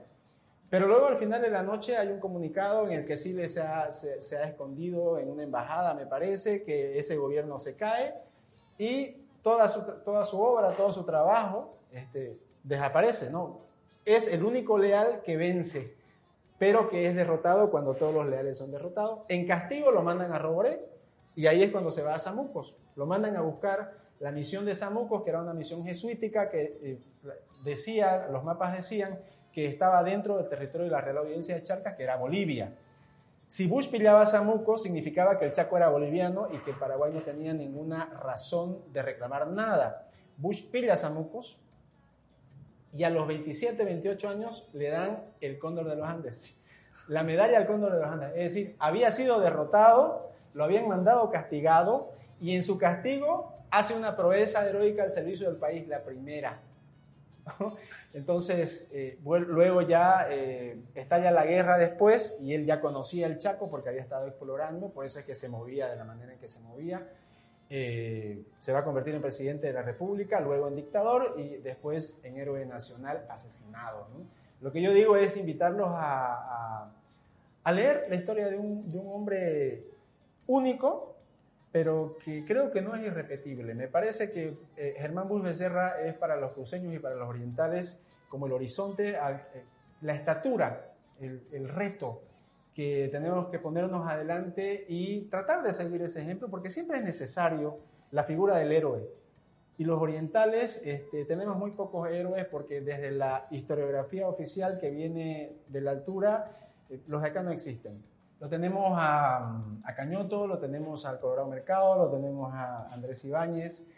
Pero 0.74 0.88
luego 0.88 1.06
al 1.06 1.16
final 1.18 1.40
de 1.40 1.50
la 1.50 1.62
noche 1.62 1.96
hay 1.96 2.08
un 2.08 2.18
comunicado 2.18 2.84
en 2.88 2.94
el 2.94 3.06
que 3.06 3.16
Chile 3.16 3.46
se 3.46 3.60
ha, 3.60 3.92
se, 3.92 4.36
ha 4.36 4.42
escondido 4.42 5.20
en 5.20 5.30
una 5.30 5.44
embajada, 5.44 5.94
me 5.94 6.04
parece, 6.04 6.64
que 6.64 6.98
ese 6.98 7.16
gobierno 7.16 7.60
se 7.60 7.76
cae 7.76 8.12
y 8.76 9.18
toda 9.40 9.68
su, 9.68 9.84
toda 10.04 10.24
su 10.24 10.42
obra, 10.42 10.72
todo 10.72 10.90
su 10.90 11.04
trabajo 11.04 11.76
este, 11.92 12.40
desaparece, 12.64 13.30
¿no? 13.30 13.60
Es 14.04 14.26
el 14.26 14.42
único 14.42 14.76
leal 14.76 15.22
que 15.22 15.36
vence, 15.36 15.94
pero 16.58 16.88
que 16.88 17.06
es 17.06 17.14
derrotado 17.14 17.70
cuando 17.70 17.94
todos 17.94 18.12
los 18.12 18.26
leales 18.26 18.58
son 18.58 18.72
derrotados. 18.72 19.20
En 19.28 19.46
castigo 19.46 19.92
lo 19.92 20.02
mandan 20.02 20.32
a 20.32 20.40
Roboré 20.40 20.84
y 21.36 21.46
ahí 21.46 21.62
es 21.62 21.70
cuando 21.70 21.92
se 21.92 22.02
va 22.02 22.16
a 22.16 22.18
Samucos. 22.18 22.74
Lo 22.96 23.06
mandan 23.06 23.36
a 23.36 23.42
buscar 23.42 23.92
la 24.18 24.32
misión 24.32 24.64
de 24.64 24.74
Samucos, 24.74 25.22
que 25.22 25.30
era 25.30 25.40
una 25.40 25.54
misión 25.54 25.84
jesuítica 25.84 26.50
que 26.50 26.78
eh, 26.82 26.98
decía, 27.62 28.26
los 28.28 28.42
mapas 28.42 28.74
decían 28.74 29.20
que 29.54 29.66
estaba 29.66 30.02
dentro 30.02 30.36
del 30.36 30.48
territorio 30.48 30.86
de 30.86 30.90
la 30.90 31.00
Real 31.00 31.18
Audiencia 31.18 31.54
de 31.54 31.62
Charcas, 31.62 31.94
que 31.94 32.02
era 32.02 32.16
Bolivia. 32.16 32.74
Si 33.46 33.68
Bush 33.68 33.88
pillaba 33.88 34.22
a 34.22 34.26
Samuco, 34.26 34.76
significaba 34.78 35.38
que 35.38 35.44
el 35.44 35.52
Chaco 35.52 35.76
era 35.76 35.88
boliviano 35.88 36.48
y 36.50 36.58
que 36.58 36.72
Paraguay 36.72 37.12
no 37.12 37.22
tenía 37.22 37.52
ninguna 37.52 38.06
razón 38.20 38.80
de 38.92 39.00
reclamar 39.00 39.46
nada. 39.46 40.08
Bush 40.36 40.64
pilla 40.70 40.94
a 40.94 40.96
Samucos 40.96 41.60
y 42.92 43.04
a 43.04 43.10
los 43.10 43.28
27, 43.28 43.84
28 43.84 44.28
años 44.28 44.68
le 44.72 44.90
dan 44.90 45.22
el 45.40 45.58
Cóndor 45.60 45.88
de 45.88 45.94
los 45.94 46.08
Andes, 46.08 46.56
la 47.06 47.22
medalla 47.22 47.58
al 47.58 47.66
Cóndor 47.66 47.92
de 47.92 48.00
los 48.00 48.08
Andes. 48.08 48.30
Es 48.30 48.54
decir, 48.54 48.74
había 48.80 49.12
sido 49.12 49.40
derrotado, 49.40 50.32
lo 50.52 50.64
habían 50.64 50.88
mandado 50.88 51.30
castigado 51.30 52.10
y 52.40 52.56
en 52.56 52.64
su 52.64 52.76
castigo 52.76 53.52
hace 53.70 53.94
una 53.94 54.16
proeza 54.16 54.68
heroica 54.68 55.04
al 55.04 55.12
servicio 55.12 55.48
del 55.48 55.58
país, 55.58 55.86
la 55.86 56.02
primera. 56.02 56.60
Entonces, 58.14 58.90
eh, 58.94 59.18
luego 59.24 59.82
ya 59.82 60.26
eh, 60.30 60.80
estalla 60.94 61.30
la 61.30 61.44
guerra 61.44 61.76
después 61.78 62.36
y 62.40 62.54
él 62.54 62.64
ya 62.64 62.80
conocía 62.80 63.26
el 63.26 63.38
Chaco 63.38 63.68
porque 63.68 63.88
había 63.88 64.02
estado 64.02 64.26
explorando, 64.26 64.90
por 64.90 65.04
eso 65.04 65.18
es 65.18 65.26
que 65.26 65.34
se 65.34 65.48
movía 65.48 65.88
de 65.88 65.96
la 65.96 66.04
manera 66.04 66.32
en 66.32 66.38
que 66.38 66.48
se 66.48 66.60
movía. 66.60 67.06
Eh, 67.70 68.44
se 68.60 68.72
va 68.72 68.80
a 68.80 68.84
convertir 68.84 69.14
en 69.14 69.22
presidente 69.22 69.66
de 69.66 69.72
la 69.72 69.82
República, 69.82 70.38
luego 70.40 70.68
en 70.68 70.76
dictador 70.76 71.34
y 71.38 71.56
después 71.56 72.20
en 72.22 72.36
héroe 72.36 72.64
nacional 72.66 73.26
asesinado. 73.28 74.06
Lo 74.60 74.70
que 74.70 74.82
yo 74.82 74.92
digo 74.92 75.16
es 75.16 75.36
invitarlos 75.36 75.88
a, 75.90 76.92
leer 77.72 78.06
la 78.08 78.16
historia 78.16 78.48
de 78.48 78.56
un, 78.56 78.92
de 78.92 78.98
un 78.98 79.08
hombre 79.08 79.84
único, 80.46 81.13
pero 81.74 82.16
que 82.24 82.44
creo 82.44 82.70
que 82.70 82.82
no 82.82 82.94
es 82.94 83.02
irrepetible. 83.02 83.74
Me 83.74 83.88
parece 83.88 84.30
que 84.30 84.56
eh, 84.76 84.94
Germán 84.96 85.26
Bush 85.26 85.42
Becerra 85.42 86.00
es 86.02 86.14
para 86.14 86.36
los 86.36 86.52
cruceños 86.52 86.94
y 86.94 87.00
para 87.00 87.16
los 87.16 87.28
orientales 87.28 88.00
como 88.28 88.46
el 88.46 88.52
horizonte, 88.52 89.16
eh, 89.16 89.64
la 90.02 90.14
estatura, 90.14 90.94
el, 91.18 91.68
reto 91.68 92.22
que 92.72 93.08
tenemos 93.10 93.48
que 93.48 93.58
ponernos 93.58 94.06
adelante 94.08 94.84
y 94.86 95.22
tratar 95.22 95.64
de 95.64 95.72
seguir 95.72 96.00
ese 96.02 96.22
ejemplo, 96.22 96.48
porque 96.48 96.70
siempre 96.70 96.98
es 96.98 97.02
necesario 97.02 97.78
la 98.12 98.22
figura 98.22 98.56
del 98.56 98.70
héroe. 98.70 99.10
Y 99.76 99.84
los 99.84 100.00
orientales 100.00 100.80
este, 100.86 101.24
tenemos 101.24 101.56
muy 101.56 101.72
pocos 101.72 102.08
héroes 102.08 102.46
porque 102.46 102.82
desde 102.82 103.10
la 103.10 103.48
historiografía 103.50 104.28
oficial 104.28 104.78
que 104.78 104.90
viene 104.90 105.56
de 105.66 105.80
la 105.80 105.90
altura, 105.90 106.56
eh, 106.88 107.00
los 107.08 107.20
de 107.20 107.28
acá 107.30 107.42
no 107.42 107.50
existen 107.50 108.13
Lo 108.44 108.50
tenemos 108.50 108.92
a, 108.94 109.58
a, 109.84 109.94
Cañoto, 109.94 110.46
lo 110.46 110.58
tenemos 110.58 111.06
al 111.06 111.18
Colorado 111.18 111.48
Mercado, 111.48 111.96
lo 111.96 112.10
tenemos 112.10 112.52
a 112.52 112.88
Andrés 112.92 113.24
Ibáñez, 113.24 113.88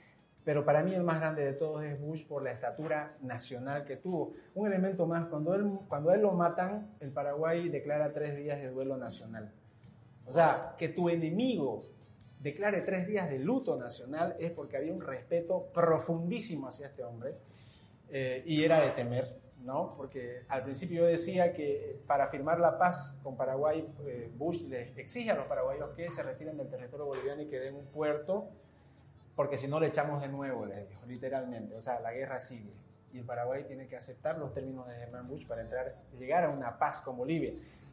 pero 0.44 0.64
para 0.64 0.84
mí 0.84 0.94
el 0.94 1.02
más 1.02 1.18
grande 1.18 1.44
de 1.44 1.54
todos 1.54 1.82
es 1.82 2.00
Bush 2.00 2.24
por 2.28 2.44
la 2.44 2.52
estatura 2.52 3.16
nacional 3.22 3.84
que 3.84 3.96
tuvo. 3.96 4.34
Un 4.54 4.68
elemento 4.68 5.04
más, 5.04 5.26
cuando 5.26 5.52
él, 5.52 5.68
cuando 5.88 6.12
él 6.12 6.20
lo 6.20 6.30
matan, 6.30 6.94
el 7.00 7.10
Paraguay 7.10 7.68
declara 7.70 8.12
tres 8.12 8.36
días 8.36 8.60
de 8.60 8.70
duelo 8.70 8.96
nacional. 8.96 9.50
O 10.26 10.32
sea, 10.32 10.76
que 10.78 10.90
tu 10.90 11.08
enemigo 11.08 11.82
declare 12.38 12.82
tres 12.82 13.08
días 13.08 13.28
de 13.28 13.40
luto 13.40 13.76
nacional 13.76 14.36
es 14.38 14.52
porque 14.52 14.76
había 14.76 14.92
un 14.92 15.00
respeto 15.00 15.72
profundísimo 15.74 16.68
hacia 16.68 16.86
este 16.86 17.02
hombre 17.02 17.34
eh, 18.10 18.44
y 18.46 18.62
era 18.62 18.80
de 18.80 18.90
temer, 18.90 19.40
¿no? 19.64 19.94
Porque 19.96 20.44
al 20.48 20.62
principio 20.62 21.00
yo 21.00 21.06
decía 21.06 21.52
que 21.52 22.00
para 22.06 22.26
firmar 22.26 22.60
la 22.60 22.78
paz 22.78 23.16
con 23.22 23.36
Paraguay, 23.36 23.86
eh, 24.06 24.30
Bush 24.36 24.62
les 24.62 24.96
exige 24.96 25.30
a 25.30 25.34
los 25.34 25.46
paraguayos 25.46 25.90
que 25.96 26.10
se 26.10 26.22
retiren 26.22 26.56
del 26.56 26.68
territorio 26.68 27.06
boliviano 27.06 27.42
y 27.42 27.46
que 27.46 27.58
den 27.58 27.74
un 27.74 27.86
puerto, 27.86 28.48
porque 29.34 29.56
si 29.56 29.68
no 29.68 29.80
le 29.80 29.88
echamos 29.88 30.20
de 30.22 30.28
nuevo, 30.28 30.64
les 30.66 30.88
dijo, 30.88 31.04
literalmente. 31.06 31.74
O 31.74 31.80
sea, 31.80 32.00
la 32.00 32.12
guerra 32.12 32.40
sigue 32.40 32.72
y 33.12 33.18
el 33.18 33.24
Paraguay 33.24 33.64
tiene 33.64 33.86
que 33.86 33.96
aceptar 33.96 34.38
los 34.38 34.52
términos 34.52 34.86
de 34.86 34.94
Herman 34.94 35.26
Bush 35.28 35.46
para 35.46 35.62
entrar, 35.62 35.94
llegar 36.18 36.44
a 36.44 36.50
una 36.50 36.78
paz 36.78 37.00
con 37.00 37.16
Bolivia. 37.16 37.52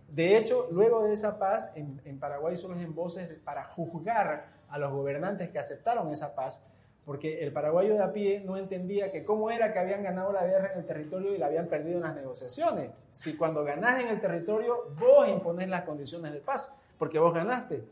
De 0.09 0.37
hecho, 0.37 0.67
luego 0.71 1.03
de 1.03 1.13
esa 1.13 1.39
paz, 1.39 1.71
en, 1.75 2.01
en 2.05 2.19
Paraguay 2.19 2.55
surgen 2.55 2.93
voces 2.93 3.29
para 3.43 3.63
juzgar 3.63 4.47
a 4.69 4.77
los 4.77 4.91
gobernantes 4.91 5.49
que 5.49 5.59
aceptaron 5.59 6.11
esa 6.11 6.35
paz, 6.35 6.65
porque 7.05 7.43
el 7.43 7.51
paraguayo 7.51 7.95
de 7.95 8.03
a 8.03 8.13
pie 8.13 8.41
no 8.45 8.57
entendía 8.57 9.11
que 9.11 9.25
cómo 9.25 9.51
era 9.51 9.73
que 9.73 9.79
habían 9.79 10.03
ganado 10.03 10.31
la 10.31 10.45
guerra 10.45 10.71
en 10.73 10.79
el 10.79 10.85
territorio 10.85 11.35
y 11.35 11.37
la 11.37 11.47
habían 11.47 11.67
perdido 11.67 11.97
en 11.97 12.03
las 12.03 12.15
negociaciones. 12.15 12.91
Si 13.11 13.35
cuando 13.35 13.63
ganás 13.63 14.01
en 14.01 14.07
el 14.09 14.21
territorio, 14.21 14.93
vos 14.97 15.27
imponés 15.27 15.67
las 15.67 15.83
condiciones 15.83 16.31
de 16.31 16.39
paz, 16.39 16.79
porque 16.97 17.19
vos 17.19 17.33
ganaste. 17.33 17.83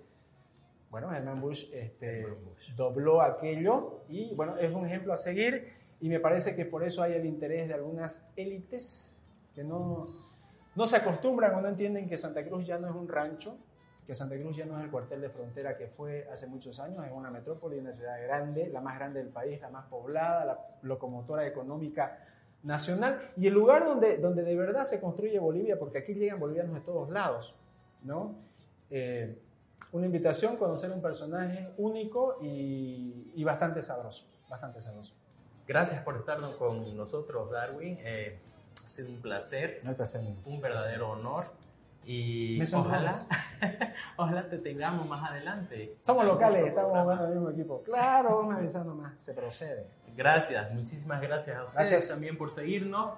Bueno, 0.89 1.13
Herman 1.13 1.41
Bush, 1.41 1.69
este, 1.73 2.25
Bush 2.25 2.75
dobló 2.75 3.21
aquello 3.21 4.01
y 4.09 4.33
bueno, 4.35 4.57
es 4.57 4.73
un 4.73 4.85
ejemplo 4.85 5.13
a 5.13 5.17
seguir 5.17 5.73
y 5.99 6.09
me 6.09 6.19
parece 6.19 6.55
que 6.55 6.65
por 6.65 6.83
eso 6.83 7.03
hay 7.03 7.13
el 7.13 7.25
interés 7.25 7.67
de 7.67 7.73
algunas 7.73 8.29
élites 8.35 9.21
que 9.53 9.63
no, 9.63 10.07
no 10.75 10.85
se 10.85 10.97
acostumbran 10.97 11.55
o 11.55 11.61
no 11.61 11.67
entienden 11.67 12.07
que 12.07 12.17
Santa 12.17 12.45
Cruz 12.45 12.65
ya 12.65 12.77
no 12.77 12.89
es 12.89 12.95
un 12.95 13.07
rancho, 13.07 13.57
que 14.11 14.15
Santa 14.15 14.35
Cruz 14.35 14.57
ya 14.57 14.65
no 14.65 14.77
es 14.77 14.83
el 14.83 14.91
cuartel 14.91 15.21
de 15.21 15.29
frontera 15.29 15.77
que 15.77 15.87
fue 15.87 16.27
hace 16.29 16.45
muchos 16.45 16.81
años, 16.81 17.05
es 17.05 17.13
una 17.13 17.31
metrópoli, 17.31 17.79
una 17.79 17.93
ciudad 17.93 18.21
grande, 18.21 18.67
la 18.67 18.81
más 18.81 18.99
grande 18.99 19.23
del 19.23 19.29
país, 19.31 19.61
la 19.61 19.69
más 19.69 19.85
poblada, 19.85 20.43
la 20.43 20.59
locomotora 20.81 21.47
económica 21.47 22.19
nacional 22.63 23.31
y 23.37 23.47
el 23.47 23.53
lugar 23.53 23.85
donde, 23.85 24.17
donde 24.17 24.43
de 24.43 24.53
verdad 24.57 24.83
se 24.83 24.99
construye 24.99 25.39
Bolivia, 25.39 25.79
porque 25.79 25.99
aquí 25.99 26.13
llegan 26.13 26.41
bolivianos 26.41 26.73
de 26.73 26.81
todos 26.81 27.09
lados, 27.09 27.55
¿no? 28.03 28.35
Eh, 28.89 29.39
una 29.93 30.07
invitación, 30.07 30.57
conocer 30.57 30.91
un 30.91 31.01
personaje 31.01 31.69
único 31.77 32.37
y, 32.41 33.31
y, 33.33 33.43
bastante 33.45 33.81
sabroso, 33.81 34.25
bastante 34.49 34.81
sabroso. 34.81 35.15
Gracias 35.65 36.03
por 36.03 36.17
estar 36.17 36.37
con 36.57 36.97
nosotros, 36.97 37.49
Darwin. 37.49 37.97
Eh, 38.01 38.37
ha 38.75 38.89
sido 38.89 39.07
un 39.07 39.21
placer, 39.21 39.79
no 39.85 39.93
placer 39.93 40.19
un 40.45 40.59
verdadero 40.59 41.11
honor 41.11 41.60
y 42.13 42.61
ojalá, 42.75 43.15
ojalá 44.17 44.49
te 44.49 44.57
tengamos 44.57 45.07
más 45.07 45.29
adelante. 45.29 45.95
Somos 46.01 46.25
locales, 46.25 46.67
estamos 46.67 46.91
jugando 46.91 47.25
el 47.27 47.33
mismo 47.35 47.49
equipo. 47.51 47.81
Claro, 47.83 48.41
una 48.41 48.59
vez 48.59 48.75
nomás, 48.75 49.21
se 49.21 49.33
procede. 49.33 49.87
Gracias, 50.13 50.73
muchísimas 50.73 51.21
gracias 51.21 51.55
a 51.55 51.63
ustedes 51.63 51.89
gracias. 51.89 52.09
también 52.09 52.37
por 52.37 52.51
seguirnos. 52.51 53.13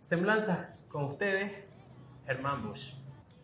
Semblanza 0.00 0.76
con 0.88 1.04
ustedes, 1.04 1.52
Germán 2.24 2.66
Bush. 2.66 2.94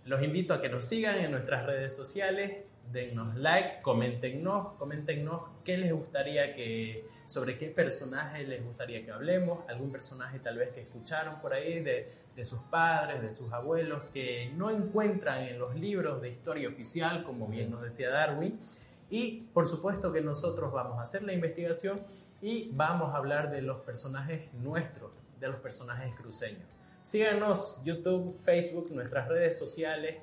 Los 0.07 0.23
invito 0.23 0.55
a 0.55 0.63
que 0.63 0.71
nos 0.71 0.87
sigan 0.87 1.17
en 1.17 1.33
nuestras 1.33 1.67
redes 1.67 1.95
sociales, 1.95 2.65
dennos 2.91 3.37
like, 3.37 3.83
coméntenos, 3.83 4.73
coméntenos 4.79 5.43
qué 5.65 5.77
les 5.77 5.93
gustaría 5.93 6.55
que, 6.55 7.07
sobre 7.27 7.59
qué 7.59 7.67
personaje 7.67 8.45
les 8.45 8.65
gustaría 8.65 9.05
que 9.05 9.11
hablemos, 9.11 9.69
algún 9.69 9.93
personaje 9.93 10.39
tal 10.39 10.57
vez 10.57 10.71
que 10.71 10.81
escucharon 10.81 11.43
por 11.43 11.53
ahí 11.53 11.81
de, 11.81 12.26
de 12.37 12.45
sus 12.45 12.61
padres, 12.65 13.23
de 13.23 13.33
sus 13.33 13.53
abuelos, 13.53 14.03
que 14.13 14.53
no 14.55 14.71
encuentran 14.71 15.43
en 15.45 15.59
los 15.59 15.75
libros 15.75 16.21
de 16.21 16.29
historia 16.29 16.69
oficial, 16.69 17.25
como 17.25 17.49
bien 17.49 17.71
nos 17.71 17.81
decía 17.81 18.11
Darwin. 18.11 18.61
Y 19.09 19.49
por 19.55 19.67
supuesto 19.67 20.13
que 20.13 20.21
nosotros 20.21 20.73
vamos 20.73 20.99
a 20.99 21.03
hacer 21.03 21.23
la 21.23 21.33
investigación 21.33 22.01
y 22.43 22.71
vamos 22.75 23.15
a 23.15 23.17
hablar 23.17 23.51
de 23.51 23.63
los 23.63 23.81
personajes 23.81 24.53
nuestros, 24.55 25.11
de 25.41 25.49
los 25.49 25.57
personajes 25.57 26.15
cruceños. 26.15 26.69
Síganos 27.03 27.81
YouTube, 27.85 28.39
Facebook, 28.41 28.91
nuestras 28.91 29.29
redes 29.29 29.59
sociales 29.59 30.17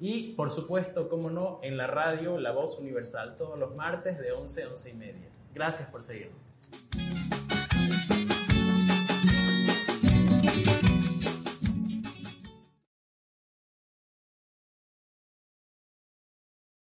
y 0.00 0.32
por 0.32 0.50
supuesto, 0.50 1.08
como 1.08 1.30
no, 1.30 1.60
en 1.62 1.76
la 1.76 1.86
radio 1.86 2.38
La 2.40 2.52
Voz 2.52 2.78
Universal 2.78 3.36
todos 3.36 3.58
los 3.58 3.74
martes 3.74 4.18
de 4.18 4.32
11 4.32 4.62
a 4.62 4.68
11 4.68 4.90
y 4.90 4.94
media. 4.94 5.28
Gracias 5.54 5.90
por 5.90 6.02
seguirnos. 6.02 7.31